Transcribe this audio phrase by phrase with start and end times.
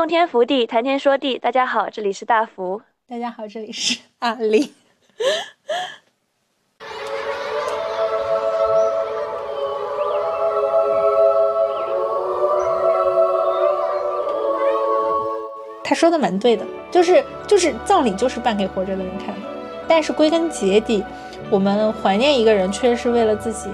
[0.00, 1.38] 洞天福地，谈天说地。
[1.38, 2.80] 大家好，这里是大福。
[3.06, 4.72] 大家好，这里是阿里。
[15.84, 19.40] 他说的蛮对的，就是就是葬礼就是办给活着的人看的，
[19.86, 21.04] 但是归根结底，
[21.50, 23.68] 我们怀念一个人，确实是为了自己。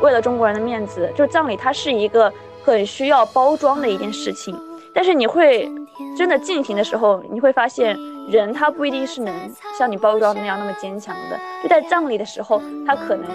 [0.00, 2.32] 为了中国人的面子，就是葬礼，它是一个
[2.68, 4.54] 很需要包装的一件事情。
[4.92, 5.70] 但是你会
[6.16, 7.96] 真的进行的时候，你会发现
[8.28, 9.34] 人他不一定是能
[9.78, 11.38] 像你包装的那样那么坚强的。
[11.62, 13.26] 就在葬礼的时候，他可能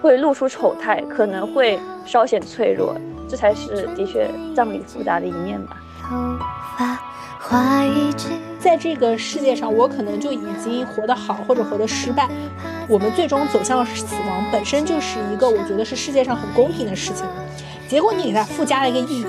[0.00, 2.94] 会露出丑态，可能会稍显脆弱。
[3.28, 5.76] 这才是的确葬礼复杂的一面吧。
[8.58, 12.28] 在这个世界上，我可能就已经活得好或者活得失败。
[12.88, 17.26] 我们最终走向死亡，本身就是一个我觉得是世界上很公平的事情。
[17.88, 19.26] 结果你给它附加了一个意义。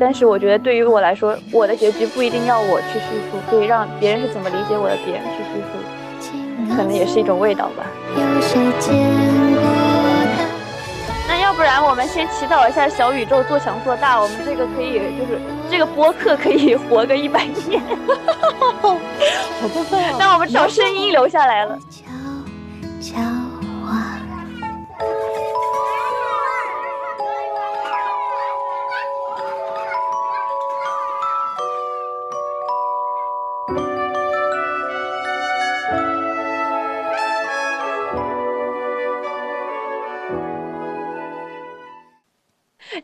[0.00, 7.84] 但是我觉得对于我来说，我的结局不一定要我去叙述，可以让别人是怎么理解我的，别人去叙述，可能也是一种味道吧。
[11.28, 15.38] 那要不然我们先祈祷一下小宇宙做强做大，我们这个可以就是
[15.70, 17.80] 这个播客可以活个一百年，
[18.80, 20.16] 好过分啊！
[20.18, 21.78] 那我们至少声音留下来了。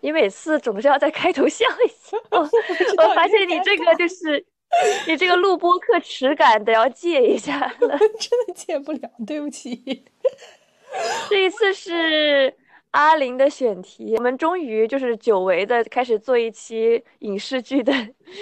[0.08, 4.42] 你每次总是要在开头笑一下， 我发现你这个就是
[5.06, 10.06] 你这个录播课耻感得要戒一下 了，真的戒不了，对不起。
[11.28, 12.54] 这一次是
[12.92, 17.92] 阿林的选题，我们终于就是久违的开始做一期影视剧的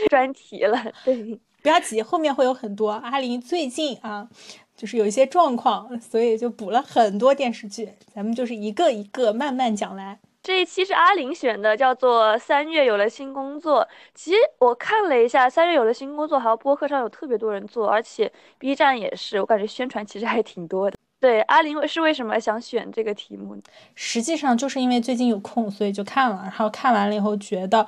[0.09, 0.81] 专题了。
[1.05, 2.91] 对，不要急，后面会有很多。
[2.91, 4.29] 阿林最近啊，
[4.77, 10.21] 就是有一些状况，所以就补了很多电视剧，咱们就是一个一个慢慢讲来。
[10.47, 13.89] 这一期是阿玲选的，叫做三月有了新工作。
[14.15, 20.97] 其实我看了一下，三月有了新工作，好像播客上有特别多人做，而且 B 站也是，我感觉宣传其实还挺多的。
[21.19, 23.61] 对，阿玲是为什么想选这个题目？
[23.97, 27.85] 实际上就是因为最近有空，所以就看了，然后看完了以后觉得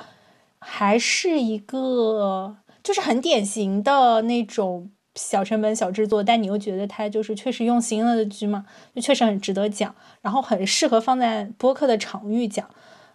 [0.59, 4.91] 还是一个就是很典型的那种。
[5.19, 8.65] 小成本小制作，但你又觉得它就是确实用心了的剧嘛，
[8.95, 9.93] 就确实很值得讲，
[10.23, 12.71] 然后很适合放在播客的场域讲，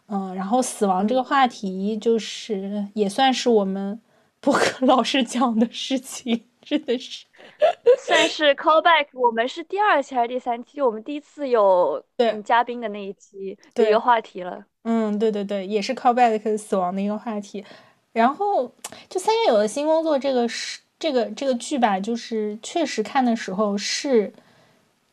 [0.07, 4.01] 嗯，然后死亡这个话题就是也算是我们
[4.41, 7.25] 播客老师讲的事情，真的是
[8.05, 9.07] 算是 callback。
[9.13, 10.81] 我们是第二期还是第三期？
[10.81, 14.65] 我们第一次有对嘉宾的那一期一个话题了。
[14.83, 17.63] 嗯，对对对，也是 callback 死亡的一个话题。
[18.11, 18.71] 然后
[19.09, 20.82] 就三月有了新工作，这个是。
[21.03, 24.31] 这个这个剧吧，就是确实看的时候是，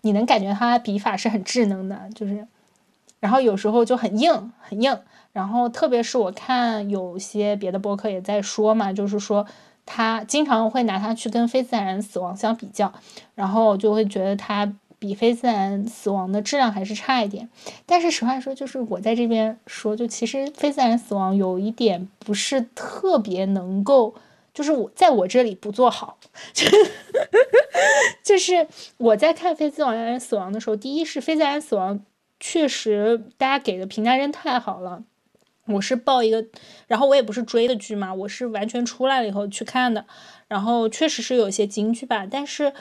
[0.02, 2.46] 你能感觉它笔法是很智能的，就是，
[3.18, 4.96] 然后有时候就很硬很硬，
[5.32, 9.44] 然后特别是我看有些别的博客也在说嘛，就是说
[9.84, 12.92] 他经常会拿它去跟非自然死亡相比较，
[13.34, 17.48] 然后就会觉得它比非自然死亡的质量还是差一点。
[17.84, 24.14] 但是实话说，就是我在这边说，就其实非自然死亡有一点不是特别能够。
[24.52, 26.18] 就是我在我这里不做好，
[28.22, 28.66] 就是
[28.98, 32.00] 我在看非自然死亡的时候，第一是非自然死亡
[32.38, 35.04] 确实大家给的评价真太好了，
[35.66, 36.44] 我是报一个，
[36.88, 40.04] 然后我也不是追的剧嘛，我是完全出来了以后去看的，
[40.48, 42.72] 然后确实是有一些金句吧，但是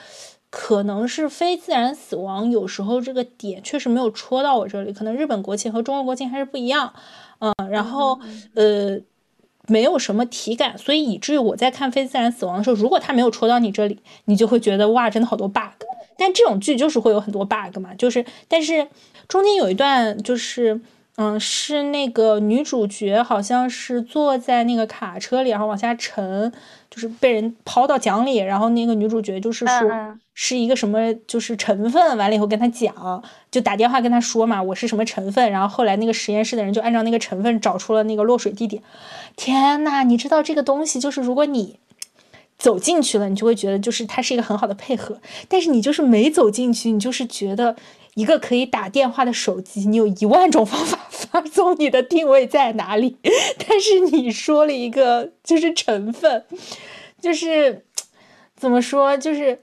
[0.50, 6.92] 可能是非自然死亡有时候这个点确实没有戳到我这里，可能日本国情和中国国情还是不一样，
[7.38, 8.18] 嗯，然后
[8.54, 9.00] 呃。
[9.70, 15.84] 没有什么体感，所以以至于我在看非自然死亡的时候，如果他没有戳到你这里，你就会觉得哇，真的好多 bug。
[16.18, 18.86] 但这种剧就是会有很多 bug 嘛，就是，但是
[19.28, 20.80] 中间有一段就是，
[21.16, 26.52] 嗯，是那个女主角好像是坐在那个卡车里，然后往下沉。
[26.90, 38.82] 就是被人抛到江里，然后那个女主角就是说是一个什么就是成分，完了以后跟他讲，就打电话跟他说嘛，我是什么成分，然后后来那个实验室的人就按照那个成分找出了那个落水地点。
[39.36, 41.78] 天呐，你知道这个东西就是如果你
[42.58, 47.76] 走进去了，你就会觉得就是它是一个很好的配合，但是你就是没走进去，你就是觉得。
[48.14, 53.16] 一个可以打电话的手机，你有一万种方法发送你的定位在哪里，
[53.66, 56.44] 但是你说了一个就是成分，
[57.20, 57.84] 就是
[58.56, 59.58] 怎么说，就是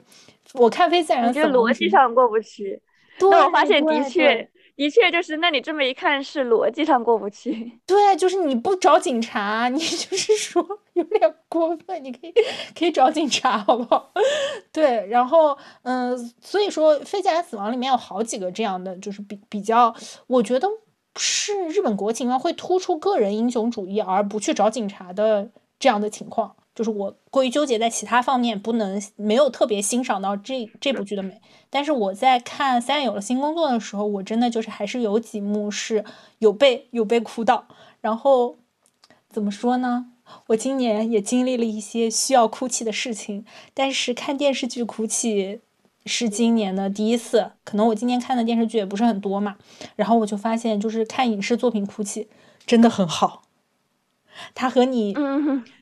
[0.53, 2.81] 我看飞自然，我觉得逻辑上过不去。
[3.19, 7.79] 那我发现的确，的确就是，那你这么一看是逻辑上过不去。
[7.85, 10.63] 对，就是你不找警察，你 就是说
[10.93, 12.33] 有点过分，你可以
[12.77, 14.13] 可以找警察，好不好？
[14.71, 19.93] 对，然后嗯，所以说《非自然死亡》里面有好几个这样的，就是比比较，
[20.27, 20.69] 我觉得
[21.17, 26.55] 是日本国情啊，会突出个人英雄主义而不去找警察的这样的情况。
[26.77, 31.41] 就是我过于纠结在其他方面，不能没有特别欣赏到这这部剧的美。
[31.71, 36.05] 但是我在看《三月有了新工作》的时候，我真的就是还是有几幕是
[36.37, 37.67] 有被有被哭到。
[37.99, 38.57] 然后
[39.27, 40.11] 怎么说呢？
[40.49, 43.43] 我今年也经历了一些需要哭泣的事情，
[43.73, 45.61] 但是看电视剧哭泣
[46.05, 47.53] 是今年的第一次。
[47.63, 49.57] 可能我今年看的电视剧也不是很多嘛，
[49.95, 52.27] 然后我就发现，就是看影视作品哭泣
[52.67, 53.41] 真的很好。
[54.53, 55.15] 它和你。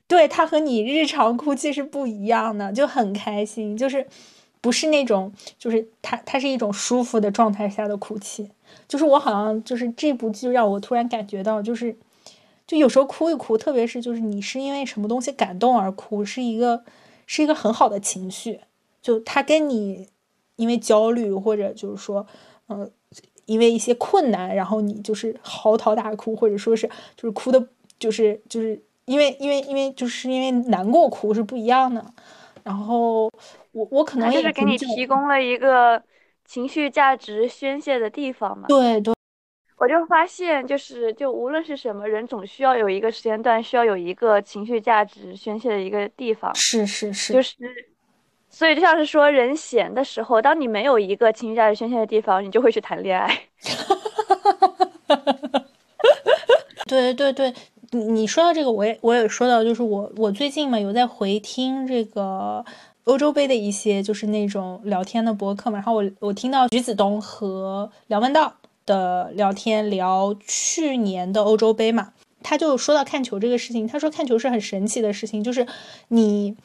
[0.08, 4.06] 对他和你日常哭泣是不一样的，就很开心，就是
[4.62, 8.52] 不是那种，就是他他是一种舒服的状态下的哭泣，
[8.88, 11.98] 就是我好像就是这部剧让我突然感觉到，就是
[12.68, 16.84] 就有时候哭一哭，特别是就是你是因为什么东西感动而哭，是一个
[17.26, 18.60] 是一个很好的情绪，
[19.02, 20.10] 就他跟你
[20.56, 22.28] 因为焦虑或者就是说，
[22.68, 22.88] 呃，
[23.46, 26.88] 因为一些困难，然后你就是嚎啕大哭，或者说是
[27.18, 27.68] 就是哭的，
[27.98, 28.84] 就是就是。
[29.06, 32.04] 因为因为因为就是因为难过哭是不一样的，
[32.64, 33.26] 然后
[33.72, 36.02] 我我可能也是给你提供了一个
[36.44, 38.66] 情绪价值宣泄的地方嘛。
[38.68, 39.14] 对对，
[39.78, 46.54] 我就发现就是就无论是什么人，总需要有一个时间段，需要有一个情绪价值宣泄的一个地方。
[46.56, 47.56] 是是是，就是，
[48.50, 53.40] 所以就像是说人闲的时候，当你没有一个情绪价值宣泄的地方，你就会去谈恋爱。
[56.88, 57.54] 对 对对。
[57.96, 62.64] 你你说到这个，我也我也说到，就是我我最近嘛有在回听这个
[63.06, 68.54] 欧洲杯的一些就是那种聊天的博客嘛，然后我我听到徐子东和梁文道
[68.86, 72.12] 的聊天聊去年的欧洲杯嘛，
[72.44, 75.66] 他就说到看球这个事情，他说看球是很神奇的事情，就是
[76.10, 76.56] 你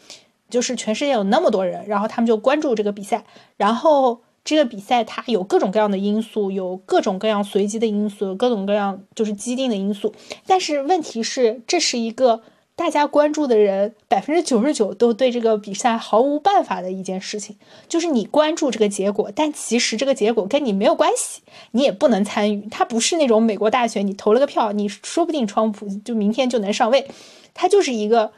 [0.48, 3.24] 就是全世界有那么多人，然后他们就关注这个比赛，
[3.56, 4.20] 然后。
[4.42, 10.14] 这个比赛它有各种各样的因素，有各种各样随机的因素，有各种各样就是既定的因素。
[10.46, 12.42] 但是问题是，这是一个
[12.74, 17.56] 大家关注的人百分之九十九都对这个比赛毫无办法的一件事情。
[17.86, 21.42] 就是你关注这个结果，但其实这个结果跟你没有关系，
[21.72, 22.66] 你也不能参与。
[22.70, 27.06] 它不是那种美国大选，你投了个票，你说不定川普就明天就能上位。
[27.52, 28.32] 它就是一个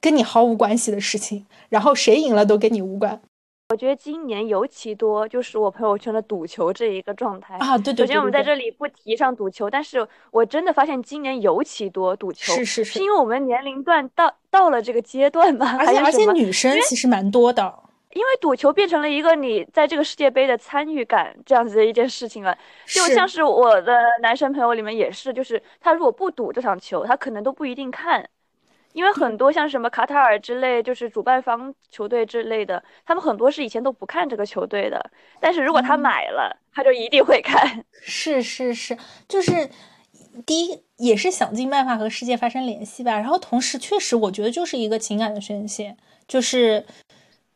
[0.00, 3.20] 跟你毫无关系的事情，然后谁赢了都跟你无关。
[3.70, 7.76] 我觉得今年尤其多，就是我朋友圈的赌球这一个状态啊。
[7.76, 8.06] 对对。
[8.06, 12.54] 首先我们在这里不提倡赌球，但是我真的发现今年尤其多赌球。
[12.54, 12.92] 是是是。
[12.94, 15.76] 是因为我们年龄段到到了这个阶段吗？
[15.78, 17.78] 而且而且女生其实蛮多的。
[18.14, 22.56] 因为赌球变成了一个你在这个世界杯的参与感这样子的一件事情了。
[22.86, 28.26] 就像是我的男生朋友里面也是，就是他如果不赌这场球，他可能都不一定看。
[28.98, 35.00] 因为很多像什么卡塔尔之类，就是主办方球队之类的，他们很多是以前都不看这个球队的，
[35.38, 37.84] 但是如果他买了，他就一定会看。
[38.02, 38.98] 是是是，
[39.28, 39.70] 就是
[40.44, 45.96] 第一也是想尽办法和世界发生联系吧，然后同时确实我觉得就是一个情感的宣泄，
[46.26, 46.84] 就是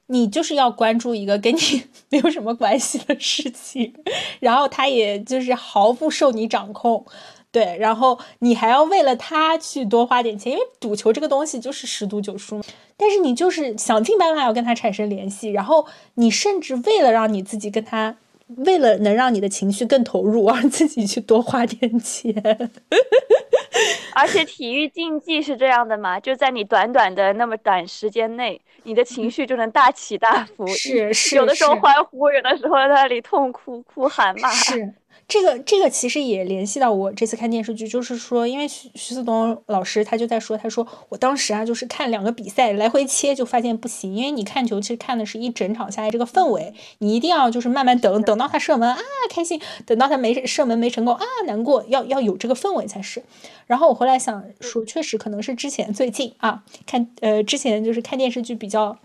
[0.06, 1.58] 你就是要关注一个跟你
[2.10, 3.92] 没有什么关系的事情，
[4.38, 7.04] 然后他也就是毫不受你掌控。
[7.52, 12.62] 对，然后你还要为了他去多花点钱，因为赌球这个东西就是十赌九输。
[12.96, 18.16] 但是你就是想尽办法要跟他产生联系，然后你甚至为了让你自己跟他，
[18.58, 22.32] 为了能让你的情绪更投入，而自己去多花点钱。
[24.14, 30.66] 而且体育竞技是这样的嘛，就在你短短的那么短时间内，你的情绪就能大起大伏。
[30.72, 34.48] 是是，有的时候欢呼，有的时候在那里痛哭、哭喊骂。
[34.50, 34.94] 是。
[35.28, 48.98] 这个这个其实也联系到我这次看电视剧，就是说，因为徐徐思东老师他就在说，他说我当时啊，就是看两个比赛来回切，就发现不行，因为你看球其实看的是一整场下来这个氛围，你一定要就是慢慢等等到他射门啊
[49.30, 53.22] 开心，等到他没射门没成功啊难过，要要有这个氛围才是。
[53.66, 58.98] 然后我后来想说，确实可能是之前最近啊看呃之前就是看电视剧比较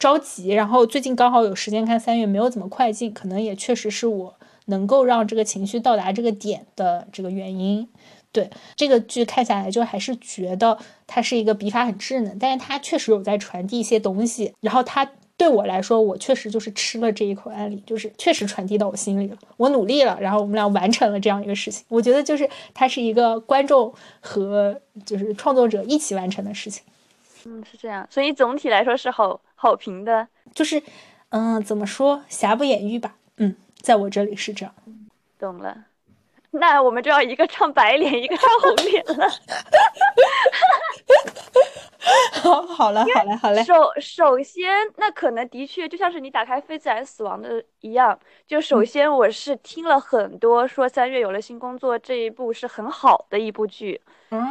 [0.00, 4.34] 着急，然后最近刚好有时间看三月，没有怎么快进，可能也确实是我。
[4.70, 7.86] 能够让这个情绪到达这个点的这个原因，
[8.32, 14.54] 对这个剧看下来就还是觉得它是一个笔法很稚嫩，但是它确实有在传递一些东西。
[14.60, 19.36] 然后它对我来说，我确实就是吃了这一口安利，就是确实传递到我心里了。
[19.56, 21.84] 我努力了，然后我们俩完成了这样一个事情。
[21.88, 26.82] 我觉得就是它是一个观众和就是创作者一起完成的事情。
[27.46, 28.06] 嗯，是这样。
[28.10, 30.82] 所以总体来说是好好评的，就是
[31.30, 33.16] 嗯，怎么说瑕不掩瑜吧。
[33.82, 34.74] 在我这里是这样，
[35.38, 35.84] 懂了。
[36.52, 39.28] 那我们就要一个唱白脸，一个唱红脸了。
[42.42, 43.62] 好，好了，好嘞，好嘞。
[43.62, 54.00] 首首先，那可能的确就像是你打开《非自然死亡》的一样，就首先我是听了很多说三月有了新工作这一部是很好的一部剧，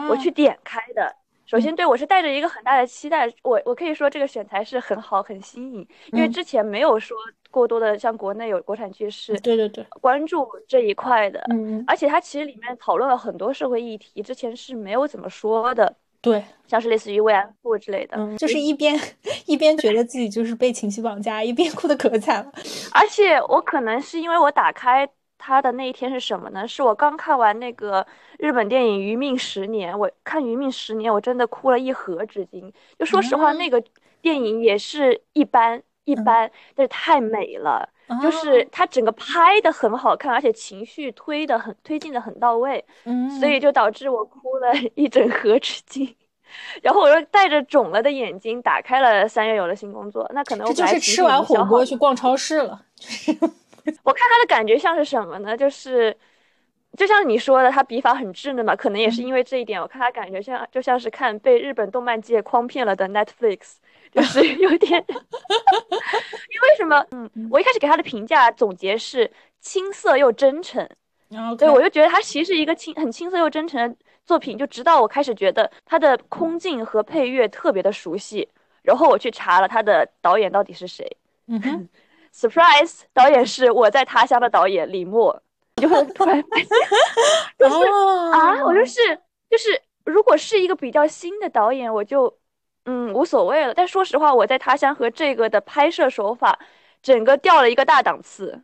[0.10, 1.16] 我去点开的。
[1.46, 7.18] 首先，对我是带着一个很大的期待，我我可以说这个选材是很好、很新颖，因为之前没有说
[7.52, 19.00] 过多的像国内有国产剧是对对对关注这一块的，嗯，而且它其实里面讨论了很多社会议题，之前是没有怎么说的，对，像是类似于慰安妇之类的，嗯，就是一边
[19.46, 22.52] 一边觉得自己就是被情绪绑架，一边哭的可惨了，
[22.94, 25.10] 而且我可能是因为我打开。
[25.42, 26.68] 它的那一天是什么呢？
[26.68, 28.06] 是我刚看完那个
[28.40, 32.70] 日本电影《余命十年》，我看《余命十年》，我真的哭了一盒纸巾。
[32.98, 33.82] 就说实话，那个
[34.22, 37.88] 电影也是一般一般，但是太美了，
[38.22, 42.84] 就是它整个拍的很好看，而且情绪推的很推进的很到位，
[43.40, 46.16] 所以就导致我哭了一整盒纸巾。
[46.82, 52.82] 然后我又带着肿了的眼睛打开了《三月有了新工作》，那可能我就是吃完火锅去逛超市了。
[54.04, 55.56] 我看他的感觉像是什么呢？
[55.56, 56.16] 就是，
[56.98, 59.80] 就像你说的，他笔法很稚嫩嘛，可能也是因为这一点。
[59.80, 63.76] 我看他感觉像，就像是看被日本动漫界诓骗了的 Netflix，
[64.12, 65.04] 就是有点。
[65.10, 67.06] 因为什么？
[67.12, 70.88] 嗯，我一开始给他的评价总结是青涩又真诚，
[71.58, 74.58] 对，我就觉得他其实是一个青很青涩又真诚的作品。
[74.58, 78.48] 就直到我开始觉得他的空镜和配乐特别的熟悉，
[78.82, 81.18] 然后我去查了他的导演到底是谁。
[81.48, 81.90] 嗯哼。
[82.32, 83.02] Surprise！
[83.12, 85.42] 导演是我在他乡的导演李默，
[85.78, 86.68] 你就会突然发现，
[87.58, 87.76] 就是
[88.32, 89.00] 啊，我就是
[89.50, 92.32] 就是，如果是一个比较新的导演，我就
[92.90, 93.74] 嗯无所谓了。
[93.74, 96.58] 但说实话，我在他乡和这个的拍摄手法，
[97.04, 98.60] 整个掉了一个大档次。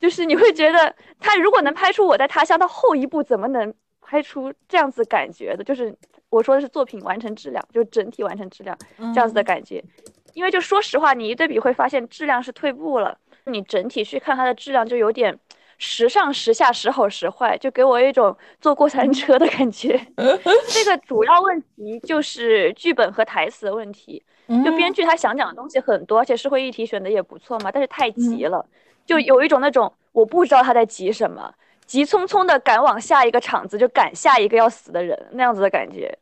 [0.00, 5.62] 就是你会觉得他如果能拍出我在他乡的后一步，怎么能拍出这样子感觉的？
[5.62, 5.94] 就是
[6.30, 8.76] 我说的是作品完成质量，就整体完成质量
[9.14, 9.84] 这样子的感觉。
[10.32, 13.16] 因为就说实话，你一对比会发现质量是退步了。
[13.44, 15.38] 你整体去看它的质量，就有点
[15.82, 19.98] 时上时下，时好时坏，就给我一种坐过山车的感觉。
[20.68, 24.22] 这个主要问题就是剧本和台词的问题。
[24.64, 28.64] 就编剧他想讲的东西很多，而且社会议题选的也不错嘛，但是太急了，
[29.06, 31.54] 就有一种那种我不知道他在急什么，
[31.86, 36.18] 急匆匆的赶往下一个场子，就赶下一个要死的人那样子的感觉。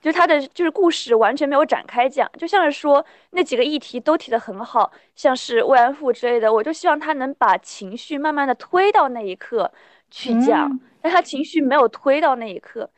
[0.00, 9.70] 就他的就是故事完全没有展开讲，就像是说那几个议题都提得很好，像是慰安妇之类的，我就希望他能把情绪慢慢的推到那一刻
[10.10, 12.88] 去讲，但他情绪没有推到那一刻。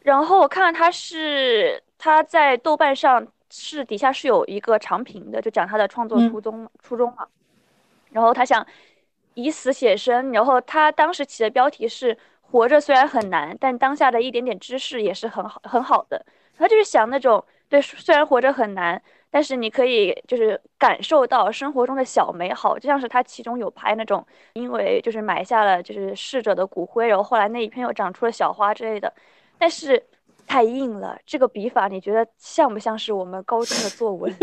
[0.00, 7.26] 然后我看到他是他在豆瓣上是底下是有一个长评的，就讲他的创作初衷初衷嘛。
[8.10, 8.66] 然后他想
[9.34, 16.24] 以死写生，然后他当时起的标题是活着虽然很难，但当下的一点点知识也是很好很好的。
[16.58, 19.00] 他就是想那种，对，虽然活着很难，
[19.30, 29.12] 但是你可以就是感受到生活中的小美好，就像是他其中有拍那种，因为就是埋下了就是逝者的骨灰，然后后来那一片又长出了小花之类的，
[29.58, 30.04] 但是
[30.46, 34.34] 太硬了，这个笔法你觉得像不像是我们高中的作文？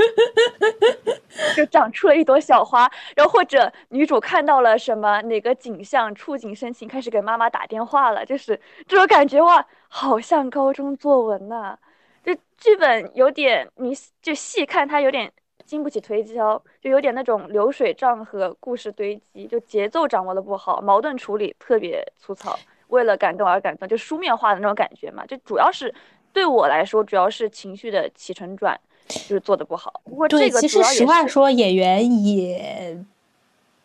[1.55, 11.77] 就长出了一朵小花，然后或者女主看到了什么哪个景象，触景生情，开始给妈妈打电话了，就是这种感觉哇，好像高中作文呐。
[12.25, 15.31] 就剧本有点，你就细看它有点
[15.63, 25.23] 经不起推敲，就有点那种流水账和故事堆积，就节奏掌握的不好，矛盾处理特别粗糙，为了感动而感动，就书面化的那种感觉嘛。
[25.27, 25.93] 就主要是
[26.33, 30.01] 对我来说，主要是情绪的起承转就是做的不好。
[30.05, 32.97] 不过这个其实实话说，演员也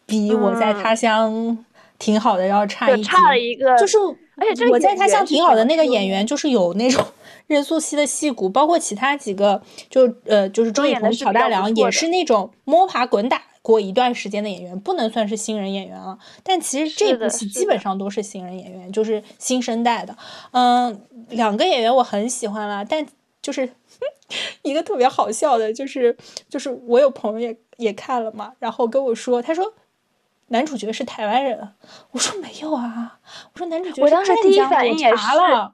[0.06, 1.64] 比我在他乡
[2.00, 3.96] 挺好的然后差一差了一个，就是
[4.36, 7.04] 而且我在他像挺好的那个演员，就是有那种。
[7.46, 16.16] 任素汐的戏骨，包括其他几个，就呃，就是周雨彤、乔大良，也是那种摸爬滚打过一段时间的演员，不能算是新人演员了。
[16.44, 20.16] 但其实这部戏基本上都是新人演员，就是新生代的。
[20.52, 20.96] 嗯，
[21.30, 23.04] 两个演员我很喜欢啦，但
[23.42, 23.68] 就是
[24.62, 26.16] 一个特别好笑的，就是
[26.48, 29.74] 就是我有朋友也也看了嘛，然后跟我说，他说
[30.50, 31.74] 男主角是台湾人，
[32.12, 33.18] 我说没有啊，
[33.52, 35.72] 我说男主角是浙江，我查了。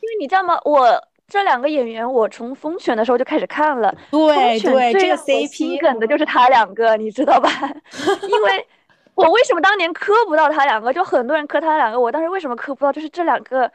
[0.00, 0.58] 因为你知道吗？
[0.64, 3.94] 我这两个演员，我从风选的时候就开始看了。
[4.10, 7.48] 对对，这个 CP 梗的就是他两个，你知道吧？
[8.28, 8.66] 因为
[9.14, 10.92] 我为什么当年磕不到他两个？
[10.92, 12.92] 就很多人磕他两个，我当时为什么磕不到？
[12.92, 13.70] 就是这两个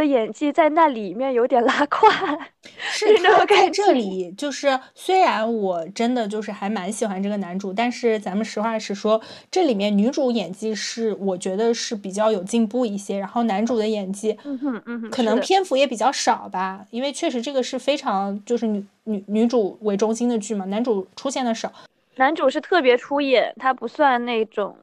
[0.00, 2.08] 的演技在那里面有点拉胯，
[2.64, 3.06] 是
[3.46, 21.70] 在这里，就是虽然我真的就是还蛮喜欢这个男主，但是咱们实话实说，这里面女主演技是我觉得是比较有进步一些，然后男主的演技，嗯哼嗯哼，可能篇幅也比较少吧，因为确实这个是非常就是女女女主为中心的剧嘛，男主出现的少，
[22.16, 24.74] 男主是特别出演，他不算那种，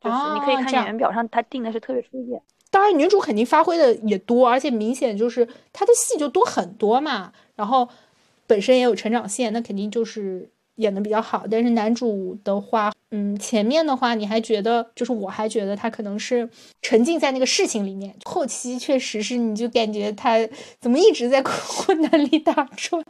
[0.00, 2.40] 就是你可以看演员表上他定的是特别出演。
[2.70, 7.32] 当然，女主肯定发挥的也多，而且明显就是她的戏就多很多嘛。
[7.56, 7.88] 然后
[8.46, 11.44] 本身也有成长线，那肯定就是演的比较好。
[11.50, 16.48] 但是男主的话，嗯，前面的话你还觉得，就是我还觉得他可能是
[16.80, 18.14] 沉浸在那个事情里面。
[18.24, 20.36] 后期确实是，你就感觉他
[20.80, 23.02] 怎么一直在 困难里打转，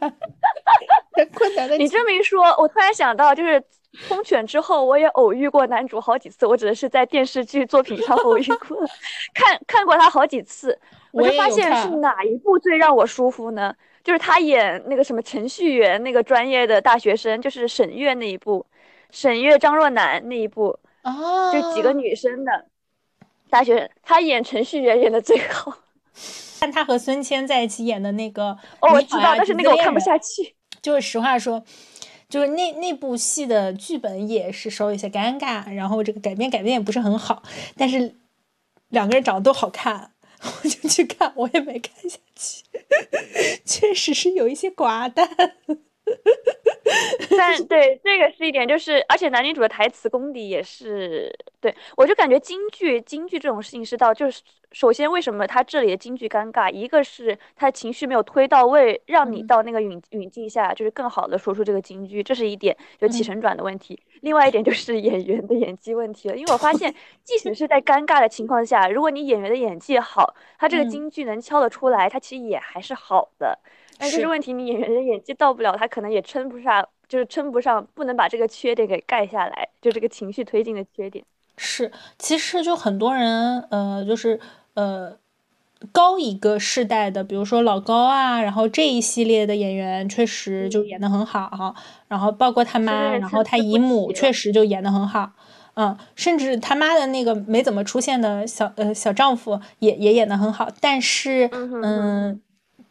[1.15, 1.77] 在困难的。
[1.77, 3.63] 你这么一说，我突然想到，就是。
[4.07, 6.45] 通犬之后，我也偶遇过男主好几次。
[6.45, 8.77] 我指的是在电视剧作品上 偶遇过，
[9.33, 10.77] 看看过他好几次。
[11.11, 13.75] 我就发现是哪一部最让我舒服呢？
[14.03, 18.65] 就是他演那个什么程序员那个专业的大学生，就是沈月那一部，
[19.11, 22.65] 沈月张若楠那一部，哦就几个女生的
[23.49, 25.77] 大学生，他演程序员演的最好。
[26.61, 30.55] 看他和孙谦在一起演的那个，哦，我知道，但是那个我看不下去。
[30.81, 31.61] 就是实话说。
[32.31, 37.43] 就是那那部戏的剧本也是稍微有些尴尬，然后这个改编改编也不是很好，
[37.77, 38.15] 但是
[38.89, 40.11] 两个人长得都好看，
[40.41, 42.63] 我就去看，我也没看下去，
[43.65, 45.29] 确实是有一些寡淡。
[47.37, 54.41] 但 对这个是一点，就是而且男女主的台词功底也是，对我就感觉京剧京剧这种事情是到就是。
[54.73, 56.71] 首先，为什么他这里的京剧尴尬？
[56.71, 64.01] 一个是他情绪没有推到位，让你到那个语语境下，就是更好的说出这个京剧，这是一点，就起承转的问题。
[64.21, 73.59] 另外一点就是演员的演技问题了，因为我发现，即使是在尴尬的情况下，如果你演员的演技好，他这个京剧能敲得出来，他其实也还是好的。
[74.01, 81.23] 但就是问题，你演员的演技到不了，他可能也撑不上，就是撑不上，不能把这个缺点给盖下来，就这个情绪推进的缺点。
[81.55, 84.39] 是，其实就很多人，呃，就是。
[84.73, 85.17] 呃，
[85.91, 91.75] 高一个世代的，比如说老高啊，然后这一系列的演员确实就演得很好，
[92.07, 95.33] 然后包括他妈，然后他姨母确实就演得很好，
[95.73, 102.41] 嗯，甚至他妈的那个没怎么出现的小呃小丈夫也也演得很好，但是嗯，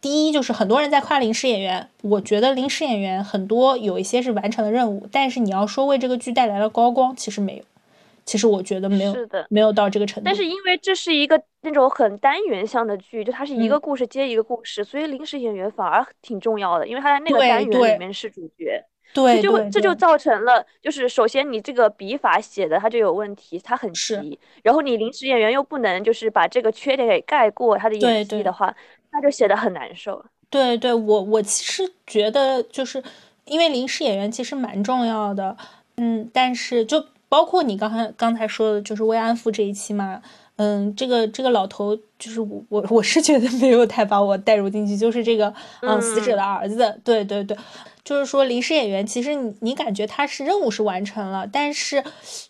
[0.01, 7.65] 第一就是很多人在夸临时演员，我觉得临时演员很多有一些是完成了任务，但是你要说为这个剧带来了高光，其实没有。
[8.25, 10.25] 其实我觉得没有，是的，没有到这个程度。
[10.25, 18.83] 但是因为这是一个那种很单元向的剧，就它是一个故事接一个故事，所以临时演员反而挺重要的，因为他在那个单元里面是主角。
[19.13, 24.39] 对，就这就造成了，就是首先你这个笔法写的它就有问题，它很急。
[24.63, 28.73] 然后你临时演员又不能就是把这个缺点给盖过他的演技的话，
[29.21, 30.25] 那就写的很难受。
[30.49, 33.03] 对对，我我其实觉得就是
[33.45, 35.57] 因为临时演员其实蛮重要的，
[35.97, 37.05] 嗯，但是就。
[37.31, 40.21] 包括你刚才刚才说的，就是慰安妇这一期嘛，
[40.57, 47.57] 嗯，这个这个老头，就是我我我是觉得没有太把我带入进去，就是这个嗯死者的儿子，对对对，
[48.03, 52.03] 就是说临时演员，其实你你感觉他是任务是完成了，但是，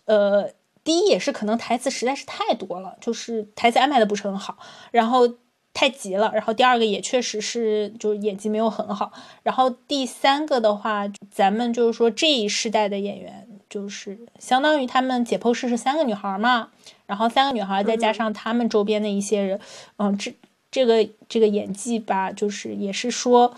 [0.05, 0.51] 呃，
[0.83, 4.57] 第一也是可能台词实在是太多了，就是台词安排的不是很好，
[4.89, 5.35] 然后
[5.73, 9.11] 太急了，然后第二个也确实是就是演技没有很好，
[9.43, 13.47] 然后第三个的话，咱们就是说这一世代的演员。
[13.71, 16.67] 就是相当于他们解剖室是三个女孩嘛，
[17.05, 19.57] 然后三个女孩再加上他们周边的一些人，
[19.95, 20.35] 嗯，这
[20.69, 23.55] 这个这个演技吧，就是也是说，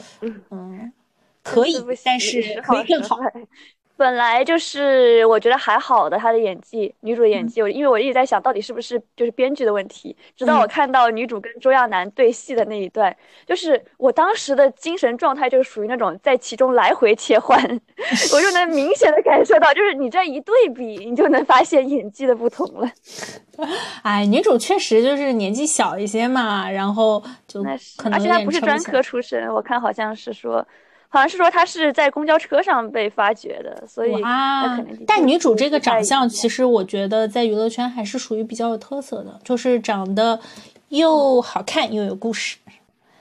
[0.51, 0.93] 嗯，
[1.41, 3.17] 可以，但是可以更好。
[3.95, 17.57] 本来就是我觉得还好的，她的演技，女主的演技，我因为我一直在想到底是不是就是编剧的问题，直到我看到女主跟周亚楠对戏的那一段，就是我当时的精神状态就是属于那种在其中来回切换，
[18.33, 22.89] 我就能明显的感受到，就是你这一对比，你就能发现演技的不同了。
[24.01, 27.61] 哎，女主确实就是年纪小一些嘛，然后就
[27.95, 30.67] 可能而且她不是专科出身，我看好像是说。
[31.13, 40.39] 好像是说她是在公交车上被发掘的，所以啊，但女主这个长相，其实我觉得在娱乐圈还是属于比较有特色的，就是长得
[40.87, 42.57] 又好看又有故事。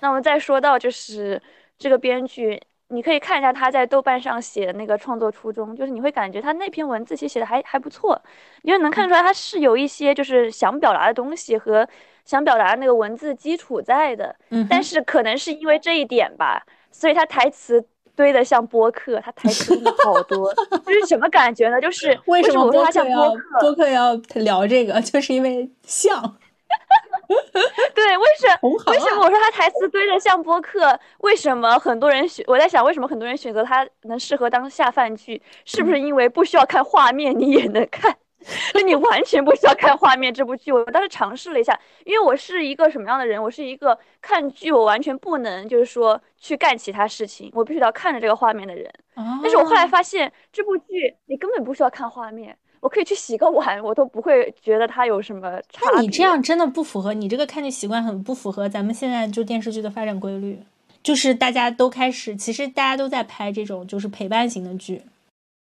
[0.00, 1.38] 那我们再说到就是
[1.78, 8.18] 这个编剧，你可以看一下他在豆瓣上写的那个创作初衷，就是你会感觉他那篇文字其实写的还还不错，
[8.62, 11.86] 因为能看出来他是有一些就是想表达的东西和
[12.24, 16.64] 想表达的那个文字基础在的，嗯，但是可能是因为这一点吧。
[16.92, 20.52] 所以他台词堆的像播客，他台词真的好多，
[20.86, 21.80] 就是什么感觉呢？
[21.80, 23.60] 就是为什么他像播客？
[23.60, 26.36] 播客要聊这个， 就是因为像。
[27.94, 28.70] 对，为什么？
[28.92, 32.44] 为什么我说他台词堆的像播客，为什么很多人选？
[32.48, 35.40] 我在想，为什么很多人选择他能适合当下饭剧？
[35.64, 38.14] 是不是因为不需要看画面，你也能看？
[38.74, 43.42] 就你完全不需要看画面，这部剧我当时尝试了一下，因为我是一个什么样的人？
[43.42, 48.92] 我是一个看剧我完全不能就是说去干其他事情，我必须要看着这个画面的人。
[49.14, 52.56] 但是我后来发现，这部剧你根本不需要看画面。
[52.80, 55.82] 我可以去洗个碗，我都不会觉得它有什么差。
[55.94, 60.58] 那你这样真的不符合你这个看剧习惯，很不符合咱们现在就电视剧的发展规律。
[61.00, 65.02] 就是大家都开始，其实大家都在拍这种就是陪伴型的剧。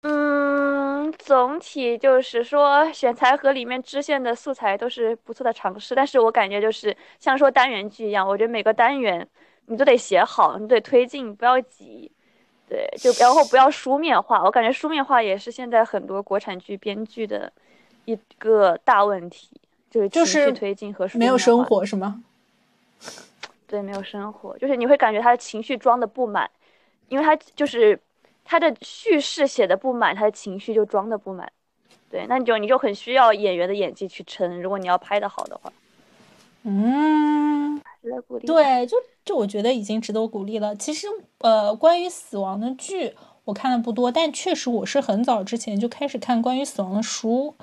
[0.02, 9.26] 嗯，总体就是说选材和里面支线的素材都是不错的尝试，但是我感觉就是像说单元剧一样，我觉得每个单元
[9.66, 12.10] 你都得写好，你得推进，不要急。
[12.68, 17.50] 对，就然后不要书面化，我感觉书面化也是现在很多国产剧编剧的
[18.04, 19.58] 一个大问题，
[19.90, 22.22] 就是情绪推进和没有生活是吗？
[23.66, 26.50] 对，没有生活，就是你会感觉他的情绪装的不满，
[27.08, 27.98] 因为他就是
[28.48, 31.52] 他的叙事写的不满，他的情绪就装的不满。
[32.10, 35.70] 对，那你就你就很需要演员的演技去撑，如果你要拍的好的话。
[36.62, 37.78] 嗯，
[38.46, 40.74] 对，就就我觉得已经值得鼓励了。
[40.74, 41.06] 其实，
[41.38, 47.54] 呃，关于死亡的剧我看的不多，但确实我是很早之前就开始看关于死亡的书，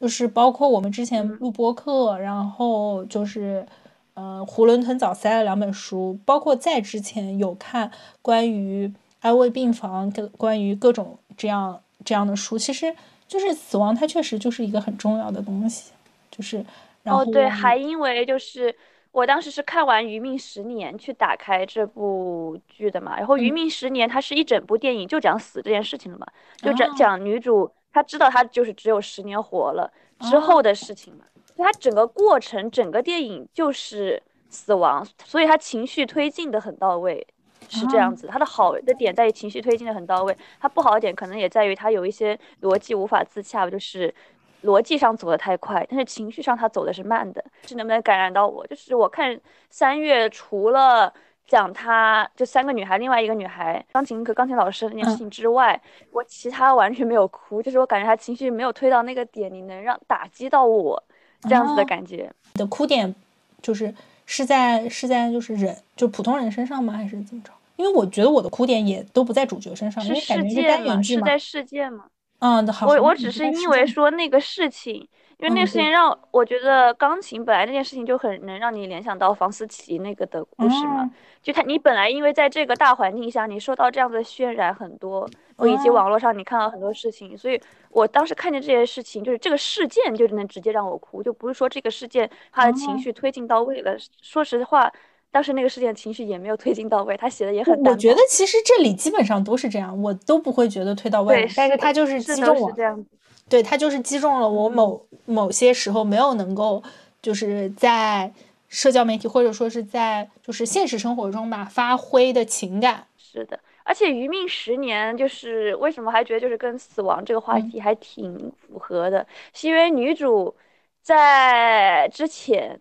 [0.00, 3.66] 就是包括我们之前录播课，然后就是
[4.14, 7.90] 呃囫囵吞枣塞了两本书，包括在之前有看
[8.22, 12.58] 关于安慰病房的关于各种这样这样的书。
[12.58, 12.94] 其实，
[13.26, 15.92] 就是死亡它确实就是一个很重要的东西，
[16.30, 16.64] 就是。
[17.04, 18.72] 哦，对，还因为就是
[19.10, 26.26] 我当时是看完《余命十年》去打开这部剧的嘛，然后《余命十年》它是一整部电影就讲死这件事情的嘛，
[26.58, 29.90] 就讲讲女主她知道她就是只有十年活了
[30.30, 31.24] 之后的事情嘛，
[31.56, 37.26] 它整个过程整个电影就是死亡，所以它情绪推进的很到位，
[37.70, 38.26] 是这样子。
[38.26, 44.14] 它的好的点在于情绪推进的很到位，它不好的点可能也在于它有一些逻辑无法自洽，就是。
[44.62, 48.66] 逻辑上走得太快，但是情绪上他走的是慢的，是能不能感染到我？
[48.66, 51.10] 就是我看三月除了
[51.46, 55.80] 讲他就三个女孩，另外一个女孩钢琴和钢琴老师那件事情之外，
[56.12, 61.02] 我其他完全没有哭，就是我感觉他情绪没有推到那个点，你能让打击到我
[61.44, 62.30] 这样子的感觉。
[62.52, 63.14] 你的哭点
[63.62, 63.94] 就是
[64.26, 66.92] 是在是在就是人就普通人身上吗？
[66.92, 67.50] 还是怎么着？
[67.80, 71.26] 因为我觉得我的哭点也都不在主角身上，因为感觉是单元剧嘛。
[71.26, 72.04] 是在世界吗？
[72.40, 72.86] 嗯，好。
[72.86, 74.96] 我我只是因为说那个事情，
[75.38, 81.10] 因为那个事情让我觉得钢琴本来那件事情就很能让你联想到房思琪那个的故事嘛。
[81.42, 85.26] 就他，你本来因为在这个大环境下，你受到这样的渲染很多，
[85.66, 87.58] 以及网络上你看到很多事情，所以
[87.90, 93.96] 我当时看见这些事情，就是这个事件就能直接让我哭，就不是说这个事件他的情绪推进到位了。
[94.20, 94.92] 说实话。
[95.32, 97.78] 当时那个事件情绪也没有推进到位，他写的也很。
[97.84, 101.44] 我觉得其实这里基本上都是这样，我都不会觉得推到位。
[101.46, 102.72] 对，但是他就是击中我。
[102.72, 103.06] 这样
[103.48, 106.82] 对他就是击中了我某某些时候没有能够，
[107.22, 108.32] 就是在
[108.68, 113.06] 社交媒体或者说是在就是现实生活中吧发挥的情感。
[113.16, 120.54] 是的，而且《余命十年》就是为什么还觉得就是跟死亡这个话题还挺符合的，是因为女主
[121.02, 122.80] 在之前。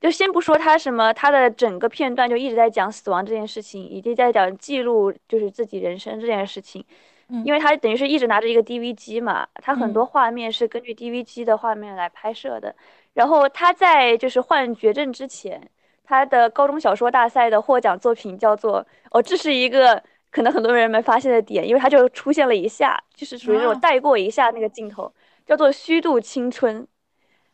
[0.00, 6.84] 就先不说他什么，他的整个片段就一直在讲死亡这件事情，以及在讲记录就是自己人生这件事情。
[7.28, 12.74] 嗯，因为他等于是一直拿着一个 DV 机嘛，他很多画面是根据 DV 机的画面来拍摄的。
[13.14, 15.68] 然后他在就是患绝症之前，
[16.04, 25.12] 他的高中小说大赛的获奖作品叫做哦，这是一个可能很多人没发现的点，因为他就出现了一下，就是属于那种带过一下那个镜头，
[25.44, 26.86] 叫做虚度青春。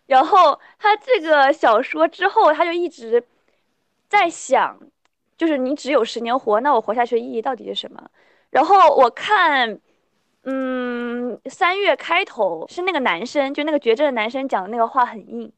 [0.06, 3.24] 然后他这个小说之后，他就一直
[4.08, 4.78] 在想，
[5.36, 8.10] 就是你只有十年活，那我活下去的意义到底是什么？
[8.50, 9.80] 然后我看，
[10.42, 15.50] 嗯，三月开头是那个男生，就那个绝症的男生讲的那个话很硬，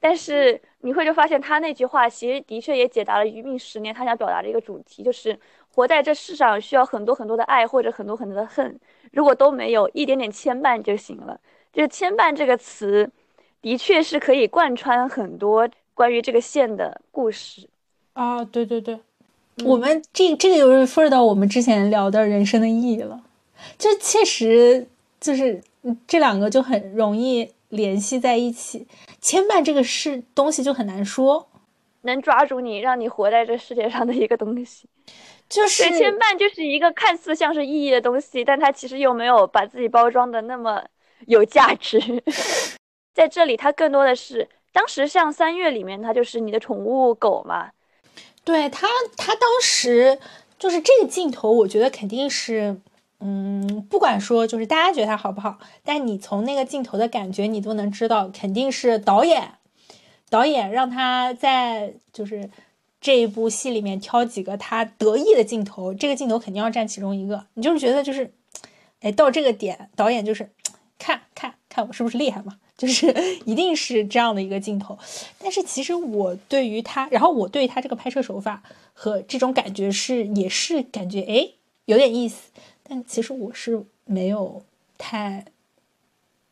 [0.00, 5.38] 但是你会就发现他那句话其实的确也解答了余命十年他想表达的一个主题，就是
[5.72, 8.78] 活在这世上需要很多很多的爱或者很多很多的恨，
[9.12, 11.40] 如果都没有一点点牵绊就行了。
[11.72, 13.08] 就是牵绊这个词。
[13.64, 17.66] 的确是可以贯穿很多关于这个线的故事
[18.12, 18.44] 啊！
[18.44, 19.00] 对对对，
[19.64, 23.22] 我们这这个又 refer 到我们之前聊的人生的意义了。
[23.78, 24.86] 就确实
[25.18, 25.62] 就是
[26.06, 28.86] 这两个就很容易联系在一起。
[29.22, 31.48] 牵绊这个是东西就很难说，
[32.02, 34.86] 能抓住你，让你活在这世界上的一个东西，
[35.48, 40.84] 就是牵绊，就是一个看似像是意义的东西，但它其实又没有把自己包装的那么
[41.26, 41.98] 有价值。
[43.14, 47.70] 在这里，它更多的是当时像三月里面，它就是你的宠物狗嘛。
[48.42, 50.18] 对他，他当时
[50.58, 52.78] 就是这个镜头，我觉得肯定是，
[53.20, 59.54] 嗯，不管说就是大家觉得他好不好，但你从那个镜头的感觉，你都能知道，肯定是导演，
[60.28, 62.50] 导演让他在就是
[63.00, 67.46] 这一部戏里面挑几个他得意的镜头，这个镜头肯定要占其中一个。
[67.54, 68.34] 你就是觉得就是，
[69.00, 70.50] 哎，到这个点，导演就是
[70.98, 72.58] 看看看我是不是厉害嘛。
[72.76, 73.14] 就是
[73.46, 74.98] 一定是这样的一个镜头，
[75.38, 81.48] 但是其实我对于他，然后我对他这个拍摄手法和这种感觉是，也是感觉哎
[81.84, 82.50] 有点意思，
[82.82, 84.62] 但其实我是没有
[84.98, 85.44] 太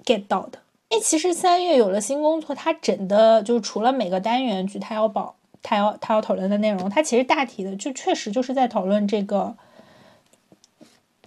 [0.04, 0.60] get 到的。
[0.90, 9.56] 因为其实三月有了新工作，他整的就除了每个单元剧他要保，他要他要讨论的内容，他其实大体的就确实就是在讨论这个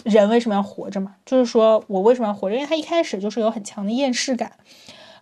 [0.06, 4.54] 人为什么要活着嘛，就是说我为什么要活着，因为他一开始就是有很强的厌世感。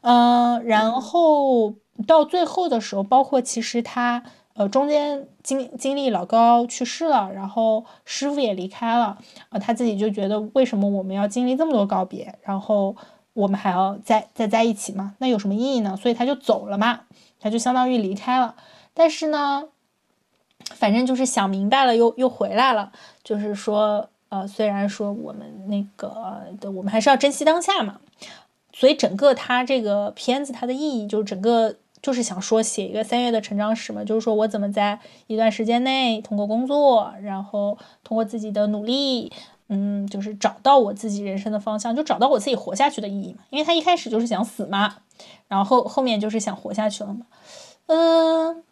[0.01, 1.73] 嗯，然后
[2.05, 4.21] 到最后的时候，包括其实他
[4.55, 9.17] 呃中间经经历老高去世了，然后师傅也离开了，
[9.49, 12.93] 呃他自己就觉得为什么我们要经历这么多告别，然后
[13.31, 15.15] 我们还要再再在一起嘛？
[15.19, 15.95] 那有什么意义呢？
[15.95, 16.99] 所以他就走了嘛，
[17.39, 18.55] 他就相当于离开了。
[18.93, 19.69] 但是呢，
[20.65, 22.91] 反正就是想明白了，又又回来了，
[23.23, 27.99] 就是说呃虽然说我们那个的，我们还是要珍惜当下嘛。
[28.73, 39.31] 所以整个他这个片子，它的意义就是整个就是想说写一个三月的成长史嘛，就是说我怎么在一段时间内通过工作，然后通过自己的努力，
[39.67, 43.43] 嗯，就是找到我自己人生的方向，就找到我自己活下去的意义嘛。
[43.51, 44.95] 因为他一开始就是想死嘛，
[45.47, 47.27] 然后后面就是想活下去了嘛。
[47.85, 48.63] 嗯，